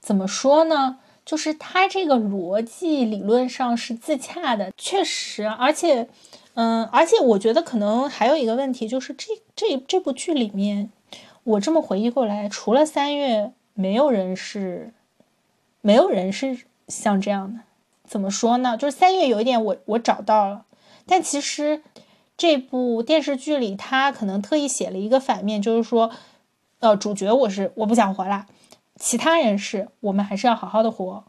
[0.00, 0.98] 怎么说呢？
[1.28, 6.08] 就是他这个逻辑理论上是自洽的，确实，而且。
[6.60, 10.90] 嗯，而且我觉得可能还有一个问题，就是这这这部剧里面，
[11.44, 14.92] 我这么回忆过来，除了三月，没有人是，
[15.80, 17.60] 没有人是像这样的。
[18.04, 18.76] 怎么说呢？
[18.76, 20.64] 就是三月有一点，我我找到了，
[21.06, 21.80] 但其实
[22.36, 26.10] 这部电视剧里，他可能特意写了一个反面，就是说，
[26.80, 28.46] 呃，主角我是我不想活了，
[28.98, 31.24] 其他人是我们还是要好好的活。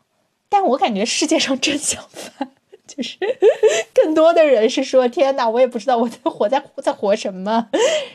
[0.49, 2.51] 但我感觉世界上正相反。
[2.87, 3.17] 就是
[3.93, 7.69] 更多的人是说天哪，我也不知道我在活在在活什么，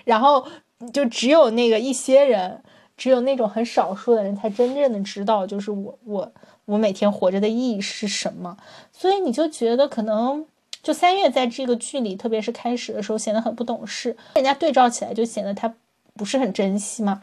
[0.04, 0.44] 然后
[0.92, 2.60] 就只有那个一些人，
[2.96, 6.32] 只有那种很少数的人才真正的知道，就是我我
[6.64, 8.56] 我每天活着的意义是什么。
[8.92, 10.44] 所以你就觉得可能
[10.82, 15.72] 就三月在这个剧里，特别是开始的时候显得很不懂事，人家对照起来就显得他
[16.14, 17.22] 不是很珍惜嘛。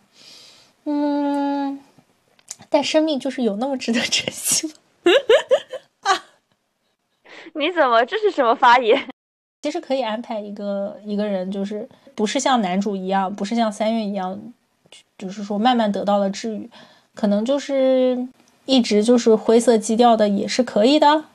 [0.85, 1.77] 嗯，
[2.69, 4.74] 但生命就是有那么值得珍惜吗？
[6.02, 6.26] 啊
[7.56, 9.08] 你怎么这是什么发言？
[9.62, 14.39] 其实可以安排一个一个人，就是不是像男主一样，不是像三月一样，
[15.17, 16.69] 就是说慢慢得到了治愈，
[17.13, 18.28] 可能就是
[18.65, 21.26] 一直就是灰色基调的也是可以的。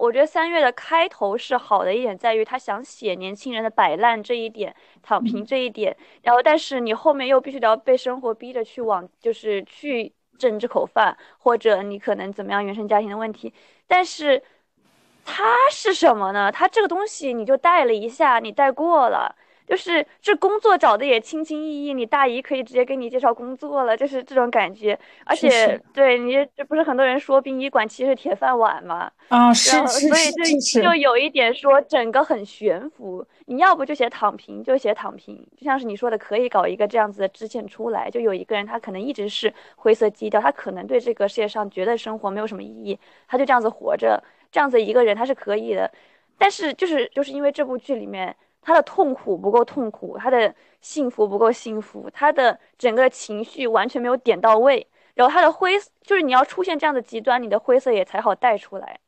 [0.00, 13.52] 我觉得三月的开头是好的一点，在于他想写年轻人的摆烂这一点，躺平这一点，然后但是你后面又必须得要被生活逼着去往，就是去挣这口饭，或者你可能怎么样原生家庭的问题，
[13.86, 14.42] 但是。
[15.28, 16.52] 他是什么呢？
[16.52, 19.34] 他这个东西你就带了一下，你带过了，
[19.66, 24.98] 就是这工作找的也轻轻易易，你大姨可以直接给你介绍工作了，就是这种感觉。
[25.24, 29.10] 而且对你这不是很多人说殡仪馆其实是铁饭碗吗？
[29.28, 33.26] 啊，是是所以就就有一点说整个很悬浮。
[33.46, 42.98] 你要不就写躺平，就写躺平，就像是你说的，可以搞一个这样子的支线出来，就有一个人他可能一直是灰色基调，他可能对这个世界上觉得生活没有什么意义，
[43.28, 44.22] 他就这样子活着。
[44.52, 45.90] 这样子一个人他是可以的，
[46.38, 48.34] 但是就是就是因为这部剧里面
[48.66, 58.98] 他的痛苦不够痛苦，他的幸福不够幸福，他的整个情绪完全没有点到位，然后他的灰就是你要出现这样的极端，你的灰色也才好带出来，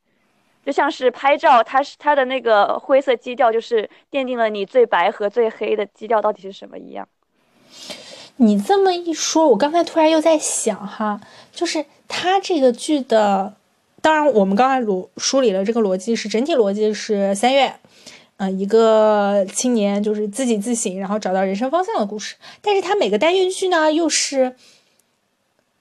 [0.64, 7.08] 就像是拍照，它是它的那个灰色基调就是奠定了你最白和最黑的基调到底是什么一样。
[8.36, 13.54] 你这么一说，我刚才突然又在想哈，就是他这个剧的。
[14.00, 17.74] 当然，我们刚才逻梳理了这个逻辑是整体逻辑是三月，
[18.38, 22.36] 嗯，一个青年就是自己自省，然后找到人生方向的故事。
[22.62, 24.54] 但是它每个单元剧呢，又是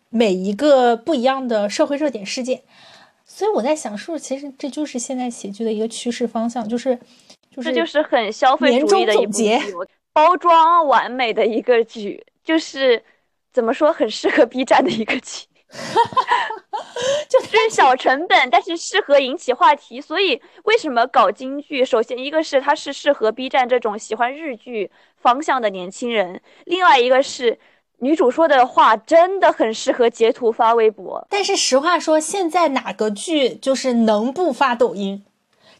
[0.09, 2.63] 每一个不一样的社会热点事件。
[3.25, 6.95] 所以我在想，是不是其实这就是现在喜剧的一个趋势方向，就是
[7.55, 9.59] 就是这就是很消费主义的一部剧，
[10.11, 13.03] 包装完美的一个剧，就是
[13.53, 15.45] 怎么说很适合 B 站的一个剧。
[15.69, 16.77] 哈哈哈
[17.29, 19.99] 就是小成本，但是适合引起话题。
[19.99, 21.83] 所以为什么搞京剧？
[21.83, 27.59] 首先一个是它是适合 B 站这种喜欢日剧方向的年轻人，另外一个是
[27.99, 31.27] 女主说的话真的很适合截图发微博。
[31.29, 35.25] 但是实话说，现在哪个剧就是能不发抖音？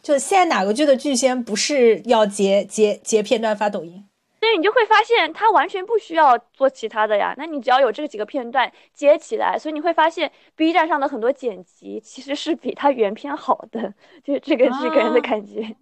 [0.02, 4.04] 就现在哪个剧的剧先不是要截截截片段发抖音？
[4.40, 7.34] 所以你就会发现，他完全不需要做其他的呀。
[7.36, 15.76] 那你只要有这几个片段接起来，所以你会发现 B 站上的很多剪辑其实是比它原片好的，就是这个这个人的感觉。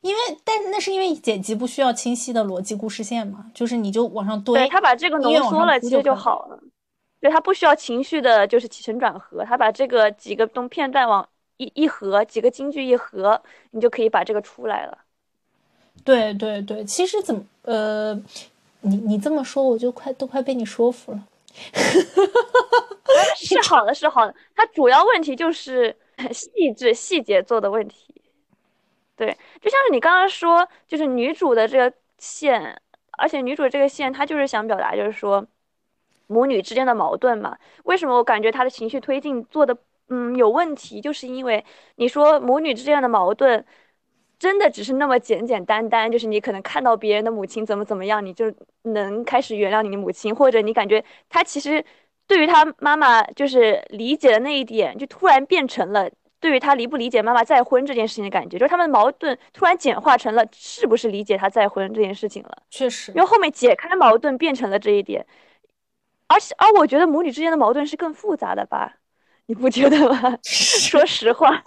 [0.00, 4.58] 因为，但那是因为剪辑不需要清晰的逻辑故事线嘛，就是你就往上堆。
[4.58, 6.58] 对他把这个浓缩了，其实就好了。
[7.20, 14.98] 对他不需要情绪的，就是起承转合，他把这个几个东片段往一一合，几个京剧一合，你就可以把这个出来了。
[16.04, 18.12] 对对对，其实怎么呃，
[18.80, 21.22] 你你这么说，我就快都快被你说服了。
[23.36, 24.34] 是好的，是好的。
[24.56, 25.94] 它主要问题就是
[26.32, 28.14] 细致细节做的问题。
[29.14, 32.80] 对，就像是你刚刚说，就是女主的这个线，
[33.18, 35.46] 而且女主这个线，她就是想表达，就是说
[36.26, 37.56] 母女之间的矛盾嘛。
[37.84, 39.76] 为什么我感觉她的情绪推进做的
[40.08, 41.00] 嗯有问题？
[41.00, 41.64] 就是因为
[41.96, 43.64] 你说母女之间的矛盾。
[44.42, 48.52] 真的只是那么简简单单，就是你可能看到别人的母亲怎么怎么样，你就
[48.82, 51.84] 能开始原谅你的母亲，或者你感觉他其实
[52.26, 62.50] 对于他妈妈就是理解的那一点，就突然变成了对于他理不理解妈妈再婚这件事情的感觉，就是他们的矛盾突然简化成了是不是理解他再婚这件事情了。
[62.68, 65.24] 确实，因为后面解开矛盾变成了这一点，
[66.26, 68.96] 而且而我觉得母女之间的矛盾是更复杂的吧，
[69.46, 70.36] 你不觉得吗？
[70.42, 71.62] 说实话，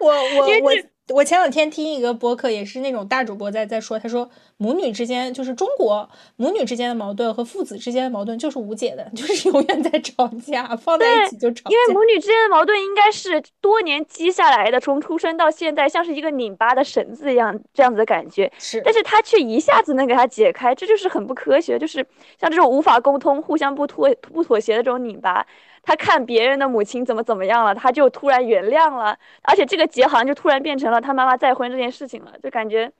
[0.00, 0.72] 我我我。
[1.14, 11.70] 我前两天听一个播客，也是那种大主播在在说，他说母女之间就是中国母女之间的矛盾和父子之间的矛盾就是无解的， 就是永远在吵架，放在一起就吵。
[11.70, 18.50] 因为母女之间的矛盾应该是多年积下来的，从出生到现在像是一个拧巴的绳子一样，这样子的感觉。
[18.58, 22.04] 是，但是他却一下子能给他解开，这就是很不科学，就是
[22.40, 25.46] 像这种无法沟通、互相不妥不妥协的这种拧巴。
[25.86, 32.90] 他看别人的母亲怎么怎么样了，他就突然原谅了，而且这个结好像就突然变成了他妈妈再婚这件事情了，就感觉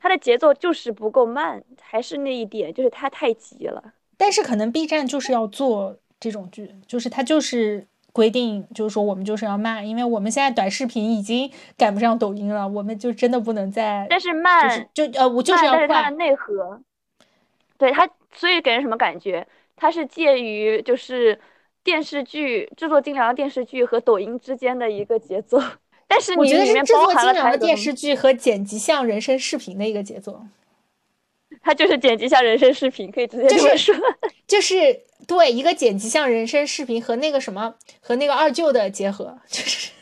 [0.00, 3.80] 他的节奏就是不够慢，还是那一点，就是他太急了。
[4.16, 14.04] 但是可能 B 站就是要做这种剧，就是他就是规定，就是说我们就是要慢，因为我们现在短视频已经赶不上抖音了，我们就真的不能再。
[14.10, 15.86] 但是慢就呃，我就是要快。
[15.86, 16.80] 但是它的内核，
[17.78, 19.46] 对它，所以给人什么感觉？
[19.76, 21.38] 它是介于就是。
[21.86, 25.62] 电视剧制作精良的电视剧和抖音之间的一个节奏，
[26.08, 30.42] 但是你里面包含了的电视剧和剪辑像人生视频的一个节奏，
[31.62, 33.94] 它就是剪辑像人生视频，可以直接这么说，
[34.48, 34.74] 就是
[35.28, 39.92] 对一个剪辑像人生视频和那个什么和那个二舅的结合，就是。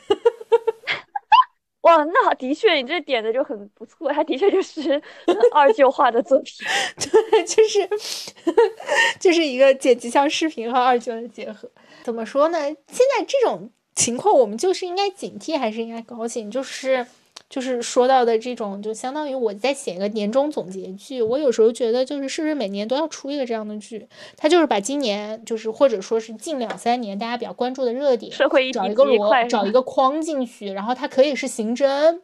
[1.85, 5.01] 哇，那的确，你这点的就很不错，他的确就是
[5.53, 6.67] 二舅画的作品，
[7.31, 7.89] 对，就是
[9.21, 11.71] 就是一个剪辑像视频和二舅的结合。
[12.03, 12.59] 怎么说呢？
[12.59, 16.51] 现在这种情况，我们就是应该警惕，还是应该高兴？
[16.51, 17.07] 就是。
[17.55, 21.23] 就是说到的这种，就相当于我在写一个年终总结剧。
[21.23, 24.09] 我有时候觉得，就是是不是每年都要出一个这样的剧？
[24.37, 28.33] 他就是把今年，就是或者说是近两三年大家比较关注的热点，
[28.73, 32.23] 找一个罗，找一个框进去，然后它可以是刑侦，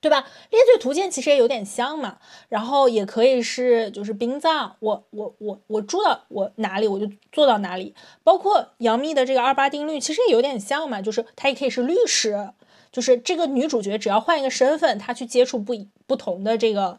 [0.00, 0.28] 对吧？
[0.50, 2.18] 猎罪图鉴其实也有点像嘛。
[2.48, 7.96] 然后也可以是就是殡葬，我我我我住到我哪里我就做到哪里。
[8.22, 12.50] 包括杨幂的这个二八定律，其实也有点像嘛，就是它也可以是律师。
[12.92, 15.74] 就是这个女主角，只要换一个身份，她去接触不
[16.06, 16.98] 不同的这个，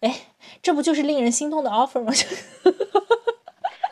[0.00, 0.14] 哎，
[0.60, 2.12] 这不就是令人心动的 offer 吗？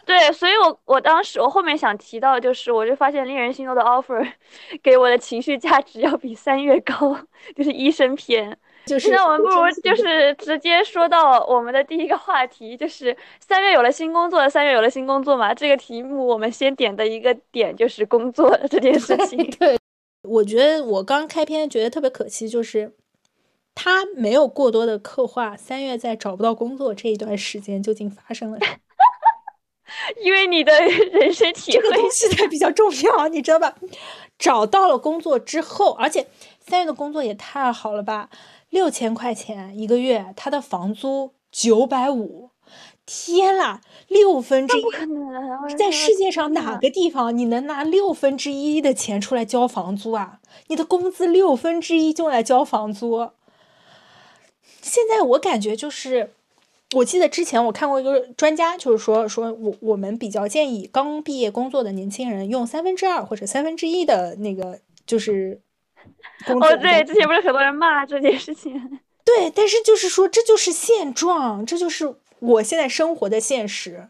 [0.04, 4.24] 对，所以我我当时我后面想提到，就是我就发现令人心动的 offer
[4.82, 7.16] 给我的情绪价值要比三月高，
[7.56, 8.56] 就是医生篇。
[8.86, 15.52] 就是那我们不如就是直接说到我们的第一个话题，就是三月有了新工作，三月有了新工作嘛？
[15.52, 19.38] 这个题目我们先点的一个点就是工作这件事情。
[19.58, 19.76] 对。
[20.26, 22.94] 我觉得我刚开篇觉得特别可惜，就是
[23.74, 28.78] 他没有过多的刻画三月在找不到工作这一段时间究竟发生了什么。
[30.22, 33.76] 因为你的人生体会现在比较重要，你知道吧？
[34.38, 36.26] 找到了工作之后，而且
[36.60, 38.28] 三月的工作也太好了吧，
[38.70, 42.50] 六千块钱一个月，他的房租九百五。
[43.06, 44.82] 天啦，六分之一，
[45.78, 50.40] 在世界上哪个地方你能拿六分之一的钱出来交房租啊？
[50.66, 53.30] 你的工资六分之一就来交房租。
[54.82, 56.32] 现在我感觉就是，
[56.96, 65.60] 我记得之前我看过一个专家，就是说说我我们比较建议刚毕业工作的年轻人用三分之二或者三分之一的那个就是
[66.44, 66.66] 工资。
[66.66, 68.98] 哦，对，之前不是很多人骂这件事情。
[69.24, 72.16] 对，但是就是说这就是现状，这就是。
[72.38, 74.08] 我现在生活的现实，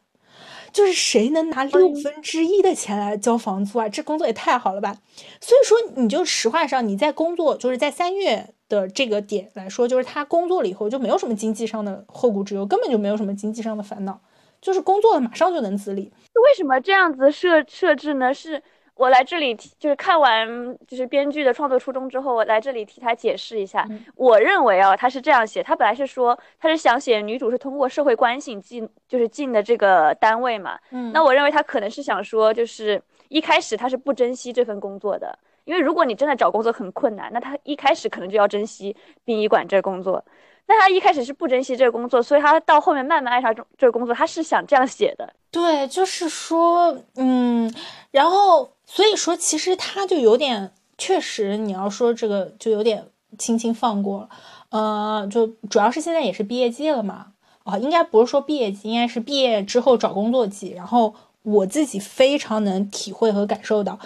[0.73, 3.89] 就是谁能拿六分之一的钱来交房租啊？
[3.89, 4.97] 这工作也太好了吧！
[5.41, 14.21] 所以说，你就实话上，你在工作，就是在三月的这个点来说，就是他工作了以后就没有什么经济上的后顾之忧，根本就没有什么经济上的烦恼，
[14.61, 16.13] 就是工作了马上就能自理。
[16.35, 18.35] 为什么这样子设设置呢？
[18.35, 18.63] 是？
[18.97, 20.49] 我来这里就是看完
[20.89, 23.87] 就是编剧的创作初衷之后，我来这里替他解释一下。
[24.15, 30.79] 我认为啊，他是这样写，他本来是说他是想写女主是通过社会关系进就是进的这个单位嘛。
[30.93, 40.25] 嗯，那我认为他可能是想说，就是一开始他是不珍惜这份工作的，因为如果你真的找工作很困难，那他一开始可能就要珍惜殡仪馆这个工作。
[40.69, 45.31] 那他一开始是不珍惜这个工作，所以他到后面慢慢爱上这这个工作，他是想这样写的。
[45.51, 47.71] 对，就是说，嗯，
[48.11, 48.71] 然后。
[48.87, 53.05] 所以说，其实他就有点，确实你要说这个就有点
[53.37, 54.29] 轻轻放过了，
[54.71, 57.33] 呃，就主要是现在也是毕业季了嘛，
[57.65, 60.71] 啊，应该不是说毕业季，应该是毕业之后找工作季。
[60.71, 63.99] 然后我自己非常能体会和感受到，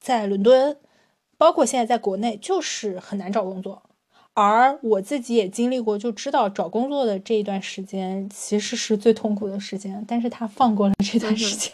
[0.00, 0.76] 在伦敦，
[1.38, 3.82] 包括现在在国内，就是很难找工作。
[4.34, 11.72] 而我自己也经历过，就知道找工作的这一段时间其实是最痛苦的时间，但是他放过了这段时间。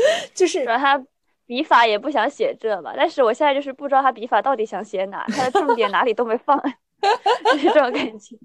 [0.34, 1.02] 就是主要他
[1.46, 6.58] 笔法也不想写这吧，但是我现在就是不知道他笔法到底想写哪，他的重点哪里都没放，
[7.52, 8.36] 就是这种感觉。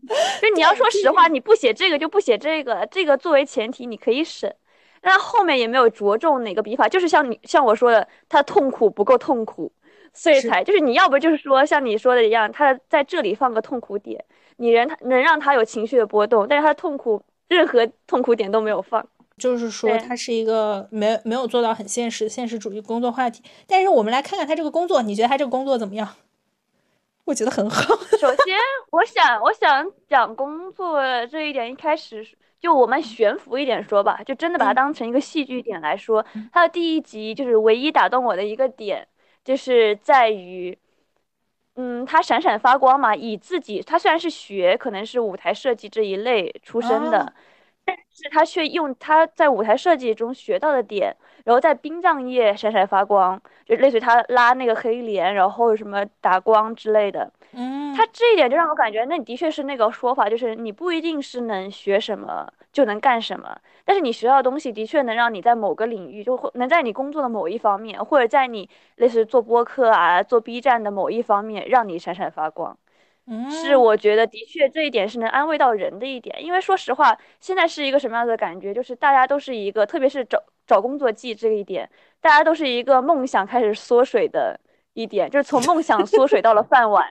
[0.41, 4.53] 就你要说实话，你不写这个就不写这个，这个作为前提你可以省，
[5.01, 9.71] 但后面也没有着重哪个笔法，就是像你像我说的，他痛苦不够痛苦，
[10.13, 14.23] 所以才就是你要不就是说像你说的一样，他在这里放个痛苦点，
[14.55, 19.05] 你人他能让他有情绪的波动，但是他的痛苦任何痛苦点都没有放。
[19.37, 23.41] 就是说，它是一个没没有做到很现实现实主义工作话题。
[23.67, 26.07] 但是我们来看看他这个工作，你觉得他这个工作怎么样？
[27.25, 27.95] 我觉得很好。
[28.19, 28.57] 首先，
[28.91, 32.27] 我想我想讲工作这一点，一开始
[32.59, 36.23] 就我们悬浮一点说吧，就真的把它当成一个戏剧点来说。
[36.51, 39.07] 它的第一集就是唯一打动我的一个点，
[39.43, 40.77] 就是在于，
[41.75, 43.15] 嗯，他闪闪发光嘛。
[43.15, 47.19] 以自己，他虽然是学可能是舞台设计这一类出身的。
[47.19, 47.33] 但
[48.13, 57.31] 是他却用他在舞台设计中学到的点，然后在殡葬业闪闪发光，就类似于他拉那个黑帘，然后什么打光之类的。
[57.53, 63.55] 嗯，他这一点就让我感觉，那你的确是那个说法，就是你不一定是能学什么就能干什么，
[63.85, 72.77] 但是你学到的东西的确能让你在某个领域，就会能在你工作的某一方面，或者在你类似做播客啊、做 B 站的某一方面，让你闪闪发光。
[73.49, 78.73] 是，我觉得的确这一点是能安慰到人的一点，因为说实话，现在是一个什么样的感觉？
[78.73, 84.59] 就是大家都是一个，特别是找找工作季这一点，大家都是一个梦想开始缩水的
[84.93, 87.07] 一点，就是从梦想缩水到了饭碗，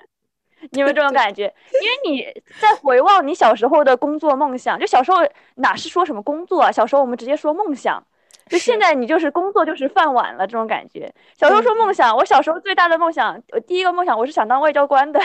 [0.73, 1.53] 你有没有这种感觉？
[1.81, 5.19] 因为你在回望你小时候的工作梦想，就小时候
[5.55, 6.71] 哪是说什么工作啊？
[6.71, 8.05] 小时候我们直接说梦想，
[8.49, 11.11] 就现在你就是工作就是饭碗了这种感觉。
[11.39, 15.19] 小时候说梦想，我小时候最大的梦想，我第一个梦想我是想当外交官的。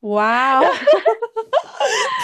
[0.00, 0.62] 哇哦！
[0.62, 0.78] 然后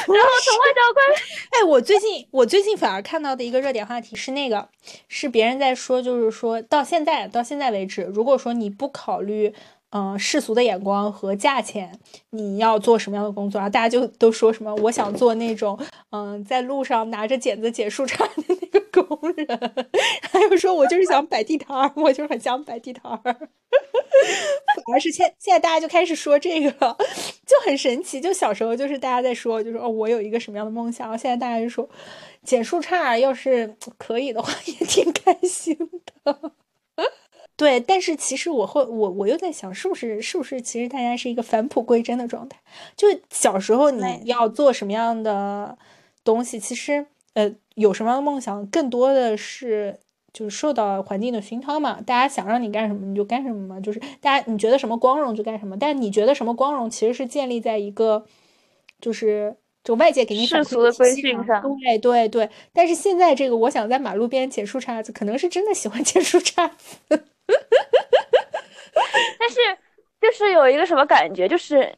[0.06, 1.06] 从外交官，
[1.50, 4.68] 哎，我最近我最近反而看到的一个热点话题是那个，
[5.08, 9.54] 是别人在说，就是说到现在到现在为止，如果说你不考虑。
[9.96, 11.96] 嗯，世俗的眼光和价钱，
[12.30, 13.70] 你要做什么样的工作啊？
[13.70, 14.74] 大家就都说什么？
[14.82, 15.78] 我想做那种，
[16.10, 18.83] 嗯，在路上拿着剪子剪树杈的那个
[19.16, 19.46] 工人，
[20.22, 23.20] 还有说我就是想摆地摊儿，我就是很想摆地摊儿。
[23.22, 26.96] 反而是现现在大家就开始说这个，
[27.46, 28.20] 就很神奇。
[28.20, 31.88] 就小时候就是大家在说，就是哦，我有一个什么样的梦想，然后现在大家就说
[32.42, 35.76] 剪树杈要是可以的话，也挺开心
[36.24, 36.52] 的。
[37.56, 42.58] 对，但是其实我会，我我又在想，是不是是不是其实大家是一个返璞归真的状态？
[42.96, 45.78] 就小时候你要做什么样的
[46.24, 49.98] 东西，其实呃有什么样的梦想，更多的是
[50.32, 52.00] 就是受到环境的熏陶嘛。
[52.00, 55.76] 大家想让你干什么你就干什么嘛，就是大家你觉得什么光荣就干什么。
[55.78, 58.24] 但你觉得什么光荣，其实是建立在一个
[59.00, 61.62] 就是就外界给你世俗的规训上。
[61.80, 62.48] 对对对。
[62.72, 66.98] 但是现在这个，我想在马路边捡树杈子，可能是真的喜欢捡树杈子。
[69.38, 69.56] 但是，
[70.20, 71.92] 就是有一个什么感觉，就是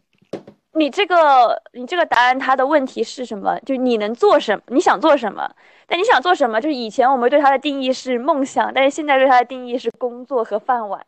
[0.77, 3.59] 你这个你这个答案，它的问题是什么？
[3.61, 4.63] 就你能做什么？
[4.69, 5.51] 你想做什么？
[5.87, 6.61] 但你想做什么？
[6.61, 11.05] 就是以前我们对它的定义是梦想，但是现在对它的定义是工作和饭碗。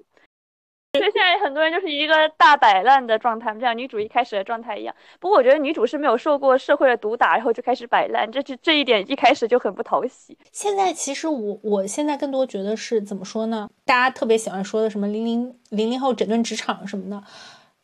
[0.94, 4.94] 所以现在很多人就是一个大摆烂的状态，就像女主一开始的状态一样。
[5.20, 10.36] 不过我觉得女主是没有受过社会的毒打，然后就开始摆烂，这这这一点一开始就很不讨喜。
[10.50, 13.68] 现在其实我我现在更多觉得是怎么说呢？
[13.84, 17.22] 大家特别喜欢说的什么零零零零后整顿职场什么的。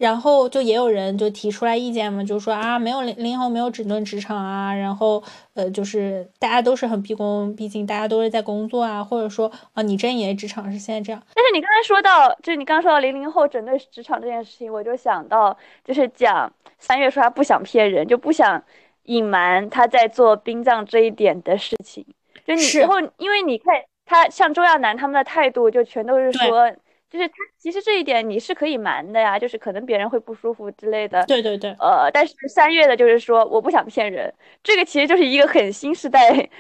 [0.05, 5.23] 然后就也有人就提出来意见嘛，就说啊，没有零零后没有整顿职场啊，然后
[5.55, 11.23] 呃，就是大家都是很毕恭毕敬，大家都是在工作啊，或者说啊，你真以为职场是现在这样？
[11.35, 18.63] 但是你刚才说到，就是你刚刚说到零零后整顿职场这件事情，我就想到，就是讲三月说他不想骗人，就不想
[19.05, 22.05] 隐瞒他在做殡葬这一点的事情。
[22.47, 23.75] 就你然后，因为你看
[24.05, 26.71] 他像周亚楠他们的态度，就全都是说。
[27.15, 31.25] 就是他其实这一点你是可以瞒的呀，就是可能别人会不舒服之类的。
[31.27, 31.71] 对对对。
[31.79, 34.35] 呃，但是三月的就是说我不想骗人，
[34.65, 36.19] 这个其实就是一个很新时代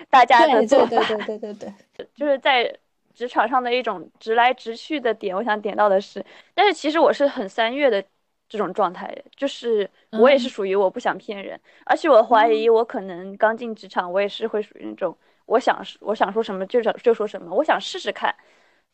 [0.08, 0.86] 大家的做法。
[0.86, 2.06] 对对对对对对。
[2.14, 2.72] 就是在
[3.12, 6.24] 职场上的一种直来直去的点，我想点到的是，
[6.54, 8.00] 但是其实我是很三月的
[8.48, 18.32] 这种状态，就是我也是属于我不想骗人，而且我怀疑我可能刚进职场，我也是会属于那种我想我想说什么就就说什么，我想试试看。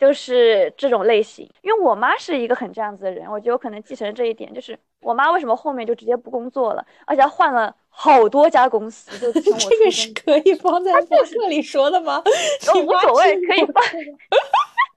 [0.01, 4.51] 就是这种类型，因为我妈是一个很这样子的人，我觉得我可能继承了这一点。
[4.55, 12.23] 就是我妈为什么后面就直接不工作了，而且换了好多家公司，就 这个是可以放在博客里说的吗？
[12.83, 13.85] 无所谓，可以放。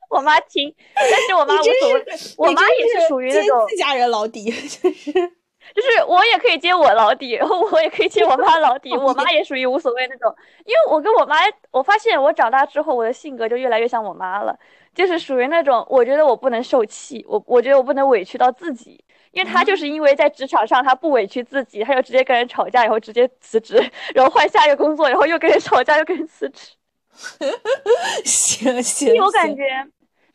[0.10, 2.06] 我妈听，但是我 妈无所谓。
[2.38, 8.96] 我妈也是属于那种自家人老底，就是就是我也可以接我老底，然后我也可以接我妈老底。
[8.96, 10.34] 我妈也属于无所谓那种，
[10.66, 11.38] 因为我跟我妈，
[11.72, 14.58] 我发现我长大之后，我的性格就越来越像我妈了。
[14.94, 23.76] 就是属于那种，我觉得我不能受气，我我觉得我不能委屈到自己，因为他就是因为在职场上他不委屈自己，他就直接跟人吵架，然后直接辞职，
[24.14, 26.74] 然后换下一个工作，然后又跟人吵架，又跟人辞职。
[28.24, 29.64] 行 行，我感觉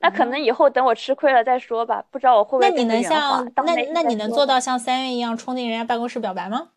[0.01, 2.71] 那可能以后等我吃亏了再说吧，不知道我会不会。
[2.71, 6.69] 那你能像那那你能做到像三月一样冲进人家办公室表白吗？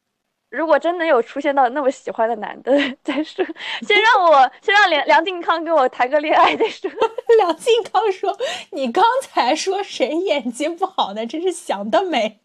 [0.49, 2.73] 如果真的有出现到那么喜欢的男的
[3.03, 3.45] 再说，
[3.83, 6.91] 先让我先让梁梁靖康跟我谈个恋爱再说。
[7.37, 8.37] 梁靖康说
[8.71, 11.25] ：“你刚才说谁演技不好呢？
[11.25, 12.39] 真是想得美。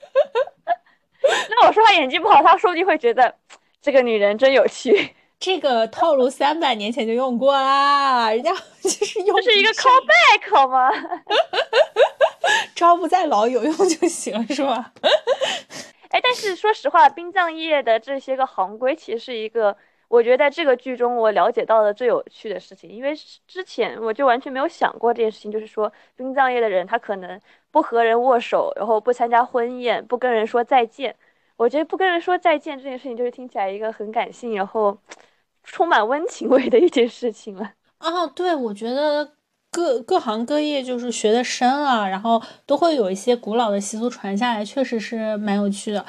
[1.50, 3.36] ”那我说他演技不好，他说不定会觉得
[3.80, 5.14] 这个女人真有趣。
[5.38, 9.36] 这个套路三百年前就用过啦，人家 就是用。
[9.42, 10.88] 这是一个 callback 好吗？
[12.74, 14.92] 招不在老有用就行，是吧？
[16.10, 19.76] 哎，但是说实话，殡葬业的这些个行规，其实是一个
[20.12, 22.90] 我觉得在这个剧中我了解到的最有趣的事情。
[22.90, 23.14] 因为
[23.46, 27.40] 之前我就完全没有想过这件事情，就是说殡葬业的人他可能
[27.70, 31.16] 不和人握手，然后不参加婚宴，不跟人说再见。
[31.56, 34.98] 我觉得不跟人说再见这件事情，就是听起来一个很感性，然后
[35.64, 37.72] 充满温情味的一件事情了。
[37.98, 39.32] 啊，对，我觉得。
[39.74, 46.04] 各各行各业就是学的深啊，然后都会有一些古老的习俗传下来，确实是蛮有趣的。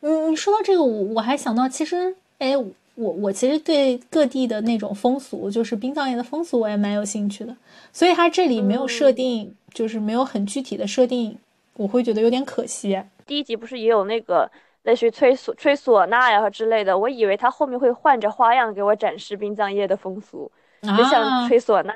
[0.00, 2.56] 嗯，你说到这个，我我还想到，其实，哎，
[2.96, 7.54] 我我其实对各地的那种风俗，就是殡葬业的风俗，我也蛮有兴趣的。
[7.92, 11.38] 所以它这里没有设定，就是没有很具体的设定，
[11.76, 13.00] 我会觉得有点可惜。
[13.26, 14.50] 第一集不是也有那个
[14.84, 20.50] 类似于吹唢吹唢呐呀之类的，我以为他后面会换着花样给我展示殡葬业的风俗。
[20.82, 21.92] 就像吹唢呐，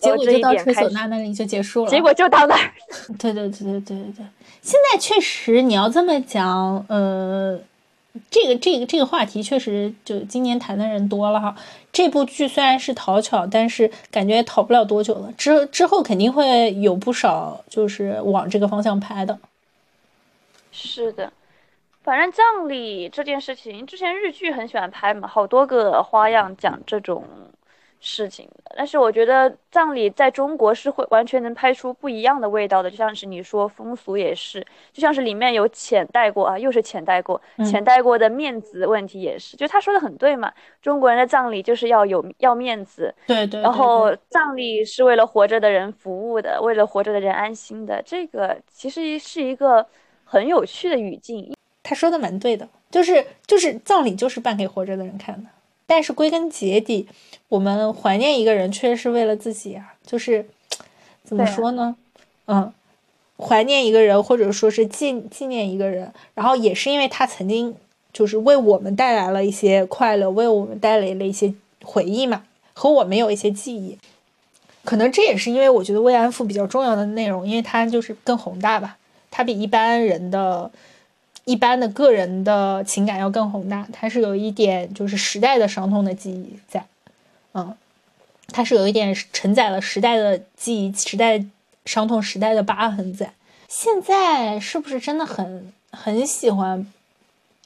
[0.00, 1.90] 结果就到吹唢呐那里就结束了。
[1.90, 2.72] 结果就到那儿。
[3.18, 4.26] 对对对对对对对。
[4.60, 7.56] 现在确实，你要这么讲，呃，
[8.30, 11.56] 这个这个这个话题确实就今年谈的人多了哈。
[11.92, 15.32] 这部剧虽然是讨巧，但是感觉也讨不了多久了。
[15.36, 19.38] 之之后肯定会有不少就是往这个方向拍的。
[20.70, 21.32] 是的，
[22.02, 27.24] 反正葬礼这件事情，之前日剧很喜欢拍嘛，好多个花样讲这种。
[28.04, 34.60] 事情的，但是我觉得葬礼在中国是会完全能拍出不一样的味道的，就像是你说风俗也是，
[34.92, 49.86] 就像是里面有浅带过啊，又是浅带过，浅带过的面子问题也是，就他说的很对嘛，中国人的葬礼就是要有要面子，对对，然后葬礼是为了活着的人服务的，为了活着的人安心的，这个其实是一个
[50.24, 55.48] 很有趣的语境，他说的蛮对的，就是就是葬礼就是办给活着的人看的。
[55.94, 57.06] 但是归根结底，
[57.50, 59.92] 我们怀念一个人，确实是为了自己啊。
[60.06, 60.46] 就是
[61.22, 61.94] 怎么说呢？
[62.46, 62.72] 嗯，
[63.36, 67.74] 怀念一个人，或者说是纪纪念一个人，然后也是因为他曾经
[68.10, 71.52] 就是为我们带来了一些快乐，为我们带来了一些
[71.84, 73.98] 回忆嘛，和我们有一些记忆。
[74.84, 78.96] 可能这也是因为我觉得慰安妇比较重要的内容，因为它就是更宏大吧，
[79.30, 80.70] 它比一般人的。
[81.44, 86.84] 一般的个人的情感要更宏大，它是有一点就是时代的伤痛的记忆在，
[87.54, 87.74] 嗯，
[88.48, 91.44] 它是有一点承载了时代的记忆、时代
[91.84, 93.32] 伤痛、时代的疤痕在。
[93.68, 96.86] 现在是不是真的很很喜欢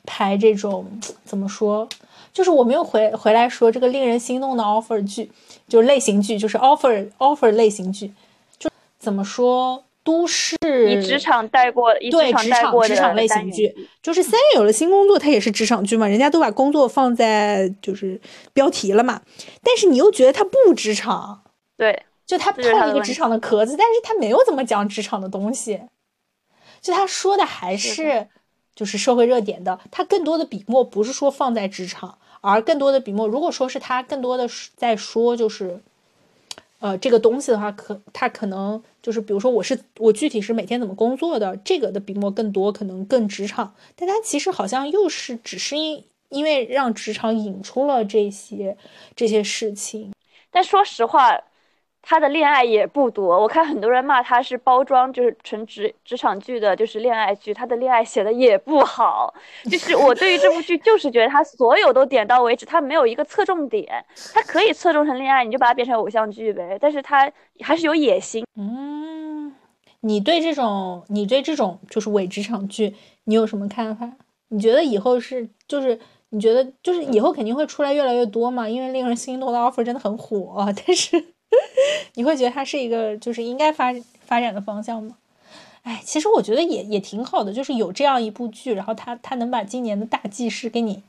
[0.07, 0.87] 拍这种
[1.25, 1.89] 怎么说？
[2.33, 5.31] 就是我们又回回来说这个令人心动的 offer 剧，
[5.69, 8.13] 就是类型剧，就是 offer offer 类型剧，
[8.59, 9.83] 就怎么说？
[10.07, 10.57] 都市
[10.89, 18.21] 以职场带过，对职场职场类型剧，就是三月有了新工作，它也是职场剧嘛，人家都把工作放在就是
[18.53, 19.21] 标题了嘛，
[19.65, 21.43] 但是你又觉得它不职场，
[21.77, 25.83] 对，就他套了一个职场的壳子，但是他没有怎么讲职场的东西，
[26.81, 28.29] 就他说的还是
[28.77, 35.83] 就是社会热点的，他更多的笔墨不是说放在职场，而更多的笔墨，如果说是他更多的在说就是。
[36.79, 48.77] 呃，这个东西的话，可它可能就是，比如说，我是我具体是每天怎么工作的，这个的笔墨更多，可能更职场，但它其实好像又是只是因因为让职场引出了这些
[49.15, 50.13] 这些事情，
[50.51, 51.41] 但说实话。
[52.09, 57.53] 他的恋爱也不多，我看很多人骂他是包装，就是纯职职场剧的，就是恋爱剧。
[57.53, 59.35] 他的恋爱写的也不好，
[59.69, 63.85] 就是我对于这部剧 就是觉得他所有都点到为止，他没有一个侧重点。
[64.33, 66.79] 他可以侧重成恋爱，你就把它变成偶像剧呗。
[66.81, 67.29] 但是他
[67.61, 68.47] 还是有野心。
[68.55, 69.53] 嗯，
[70.03, 72.95] 你对这种你对这种就是伪职场剧，
[73.25, 74.09] 你有什么看法？
[74.51, 75.99] 你觉得以后是就是
[76.29, 78.69] 你觉得就是以后肯定会出来越来越多嘛？
[78.69, 81.35] 因为令人心动的 offer 真的很火，但是。
[82.15, 83.93] 你会觉得它是一个就是应该发
[84.25, 85.17] 发展的方向吗？
[85.83, 91.03] 哎，其实我觉得也也挺好的，就是有这样一部剧，然后它它能把今年的大计事给你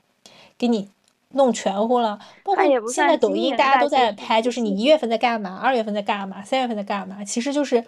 [0.57, 0.89] 给你
[1.31, 2.19] 弄全乎了。
[2.43, 7.83] 包括现在抖音大家都在拍，就是你一月份在干嘛，二月份在干嘛，三月份在干嘛，其实就是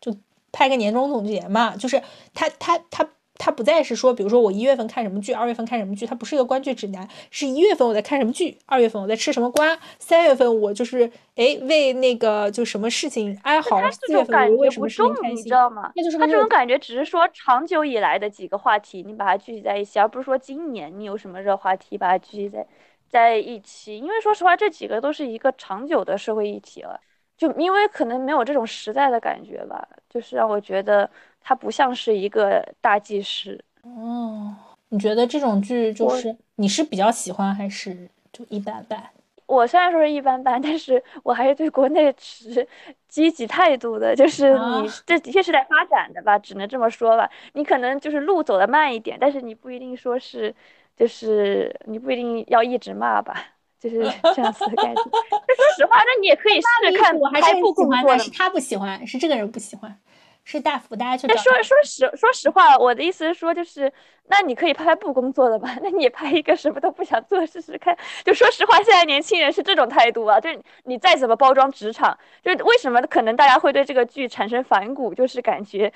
[0.00, 0.14] 就
[0.52, 2.02] 拍个年终总结嘛，就是
[2.34, 3.08] 它它它。
[3.38, 15.92] 它不再是说，比如说我一月份看什么剧，二月份看什么剧，它不是一个观剧指南，是一月份我在看什么剧，二月份我在吃什么瓜，三月份我就是哎为那个就什么事情哀嚎，四月份我为什么事情开心，你知道吗？
[15.94, 22.66] 那就是他这种感觉，只是说长久以来的几个话题，你把它聚集在一起，而不是说今年你有什么热话题把它聚集在
[23.08, 23.98] 在一起。
[23.98, 26.98] 因为说实话，这几个都是一个长久的社会议题了，
[27.36, 31.08] 就因为可能没有这种实在的感觉吧，就是让我觉得。
[31.48, 34.52] 它不像是一个大纪实哦。
[34.88, 39.00] 你觉得这种剧就是你是比较喜欢还是就一般般？
[39.46, 42.66] 我虽然说是一般般，但是我还是对国内持
[43.08, 44.12] 积极态度的。
[44.16, 47.30] 就是你这的确是在发展的吧，只能这么说吧。
[47.52, 50.52] 你可能就是路走得慢一点，但是你不一定说是，
[50.96, 53.36] 就是你不一定要一直骂吧，
[53.78, 54.02] 就是
[54.34, 55.02] 这样子的感觉。
[55.54, 57.16] 说实话，那你也可以试着看。
[57.16, 59.96] 我还是不喜欢，但是他不喜欢，是这个人不喜欢。
[60.46, 61.26] 是大福，大家去。
[61.36, 63.92] 说说实说实话，我的意思是说，就是
[64.28, 65.76] 那你可以拍拍不工作的吧？
[65.82, 67.96] 那你也拍一个什么都不想做试试看。
[68.24, 70.38] 就说实话，现在年轻人是这种态度啊。
[70.40, 75.14] 就是你再怎么包装职场，就是为什么可能大家会对这个剧产生反骨？
[75.14, 75.92] 就是感觉，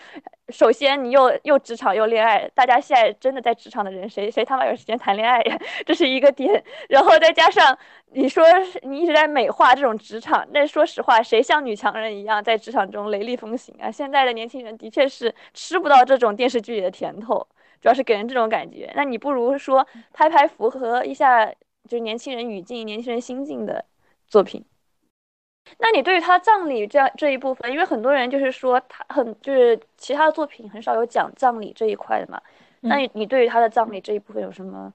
[0.49, 5.59] 首先你又又职场又恋爱，大家现在真的在职场的人，谁谁他妈有时间谈恋爱呀？
[5.85, 6.63] 这是一个点。
[6.89, 7.77] 然后再加上。
[8.13, 8.45] 你说
[8.83, 13.89] 你一直在美化这种职场，那说实话，谁像女强人一样在职场中雷厉风行啊？
[13.89, 17.47] 现在的年轻人的确是吃不到这种电视剧里的甜头，
[17.81, 18.93] 主要是给人这种感觉。
[18.95, 21.47] 那你不如说拍拍符合一下
[21.89, 23.85] 就是年轻人语境、年轻人心境的
[24.27, 24.65] 作品。
[25.79, 32.41] 那你对于他葬礼这样这一部分，因为很多人就是说他很就是其他的作品很少有讲葬礼这一块的嘛。
[32.81, 34.93] 那你你对于他的葬礼这一部分有什么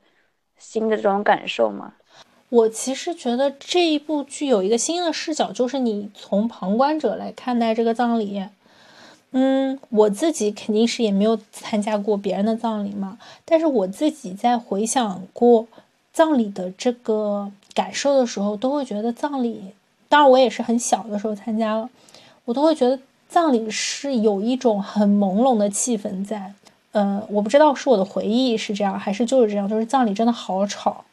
[0.57, 1.93] 新的这种感受吗？
[2.49, 8.43] 我其实觉得这一部剧有一个新的视角，就是你从旁观者来看待这个葬礼。
[9.37, 15.67] 嗯，我自己肯定是也没有参加过别人的葬礼嘛，但是我自己在回想过
[16.13, 19.61] 葬礼的这个感受的时候，都会觉得葬礼，
[20.07, 21.89] 当然我也是很小的时候参加了，
[22.45, 26.53] 我都会觉得葬礼是有一种很朦胧的气氛在。
[26.93, 31.03] 呃，我不知道是我的回忆是这样，还是就是这样，就是葬礼真的好吵。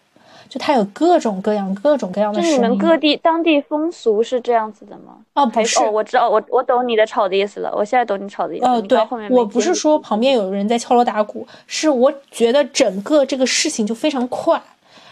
[0.53, 2.43] 就它有各种各样、各种各样的。
[2.43, 5.17] 就你们各地当地风俗是这样子的吗？
[5.33, 7.73] 哦，不是，我知道，我我懂你的吵的意思了。
[7.75, 8.67] 我现在懂你吵的意思。
[8.67, 8.99] 哦，对，
[9.31, 14.61] 我不是说旁边有人在敲锣打鼓，是我觉得整个这个事情就非常快，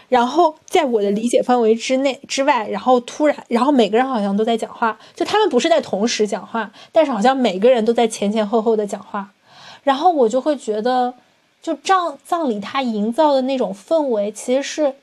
[0.09, 9.31] 然后在我的理解范围之内之外，然后突然，然后每个人好像都在讲话，就他们不是在同时讲话，但是好像每个人都在前前后后的讲话，
[9.81, 11.11] 然后我就会觉得，
[11.63, 14.93] 就葬葬礼它营造的那种氛围，其实是。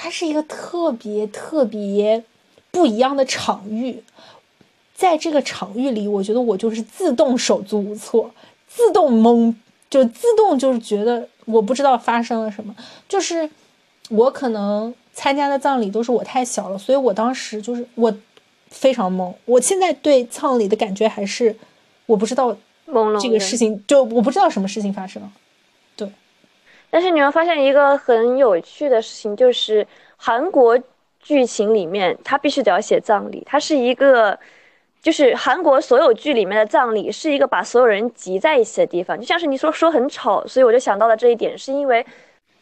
[0.00, 2.22] 它是一个特别特别
[2.70, 4.00] 不一样的场域，
[4.94, 8.30] 在这个场域里，我觉得我就是自动手足无措，
[8.68, 9.52] 自动懵，
[9.90, 12.72] 就自动就是觉得我不知道发生了什么。
[13.08, 13.50] 就是
[14.08, 18.16] 我可能参加的葬礼都是我太小了，所以我当时就是我
[18.68, 19.34] 非常懵。
[19.46, 21.56] 我现在对葬礼的感觉还是
[22.06, 22.56] 我不知道
[23.20, 25.32] 这个事情，就我不知道什么事情发生了。
[26.90, 29.86] 但是你会发现一个很有趣的事情，就是
[30.16, 30.78] 韩国
[31.20, 34.38] 剧情里面，他必须得要写葬礼，它是一个，
[35.02, 42.04] 就是韩国所有剧里面的葬礼是一个把所有人集在一起的地方，就像是你说说很吵，所以我就想到了这一点，是因为，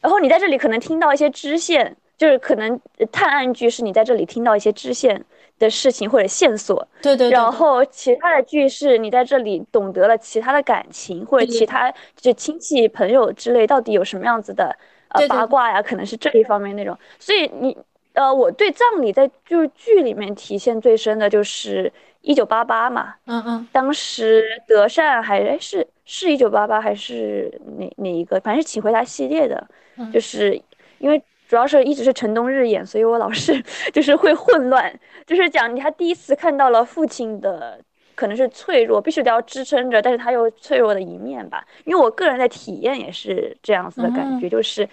[0.01, 2.81] 然后你在这里可能听到一些支线，就是可能
[3.13, 5.25] 探案剧是你在这里听到一些支线
[5.59, 14.77] 的事情或者线索，对对，然后其他的剧是你在这里懂得了其他的感情或者其他就亲戚朋友之类到底有什么样子的
[15.09, 17.77] 呃八卦呀，可能是这一方面那种，所以你
[18.15, 21.93] 呃我对葬礼在就是剧里面体现最深的就是。
[22.23, 27.49] 一九八八嘛，嗯嗯，当时德善还哎是是一九八八还是
[27.79, 28.41] 哪哪一个？
[28.41, 29.65] 反正是请回答系列的，
[30.13, 30.61] 就是
[30.99, 34.93] 因为主要是一直是陈东日演，所以我老是 就是会混乱。
[35.27, 37.81] 就是讲他第一次看到了父亲的
[38.15, 41.65] 可能是脆弱，必须得要支撑着，但是他又脆弱的一面吧。
[41.85, 44.89] 因为我个人的体验也是这样子的感觉，就是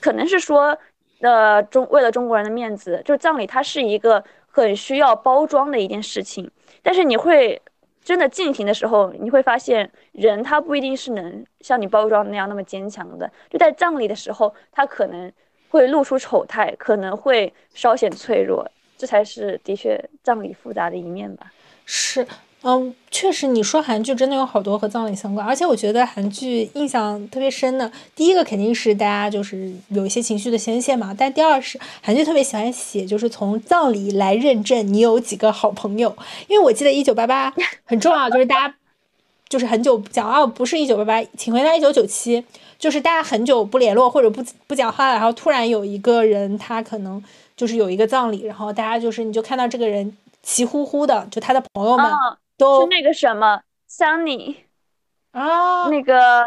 [0.00, 0.76] 可能是说
[1.20, 6.50] 呃中为了中国人的面子，就是葬礼它是一个很需要包装的一件事情。
[6.82, 7.60] 但是你会
[8.02, 13.30] 真的进行的时候，你会发现人他不一定是能像你包装那样那么坚强的。
[13.48, 15.30] 就在葬礼的时候，他可能
[15.72, 21.50] 会露出丑态，可能会稍显脆弱，这才是的确葬礼复杂的一面吧。
[21.86, 22.26] 是。
[22.64, 36.14] 嗯，确实，你说韩剧真的有好多和葬礼相关，而且我觉得韩剧印象特别深的，第一个肯定是大家就是有一些情绪的宣泄嘛，但第二是韩剧特别喜欢写，就是从葬礼来认证你有几个好朋友，
[36.46, 37.52] 因为我记得一九八八
[37.84, 38.74] 很重要，就是大家
[39.48, 42.44] 就是很久讲啊，不是一九八八，请回答一九九七，
[42.82, 47.22] 就是大家很久不联络或者不不讲话了，然后突然有一个人他可能
[47.54, 52.06] 就是有一个葬礼，然后大家就是你就看到这个人齐呼呼的，就他的朋友们。
[52.06, 54.56] 是那个什么，Sunny
[55.30, 56.44] 啊，那个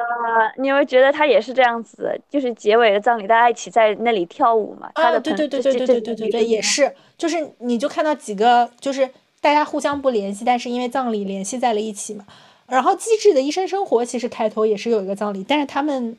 [0.57, 4.91] 你会觉得他也是这样子，就是结尾的葬礼，大家一起在那里跳舞嘛？
[4.95, 9.09] 啊，对对对对对对对对对，也是，就是你就看到几个，就是
[9.39, 12.25] 大家互相不联系，但是因为葬礼联系在了一起嘛。
[12.68, 16.18] 然后《机智的医生生活》其实开头也是有一个葬礼，但是他们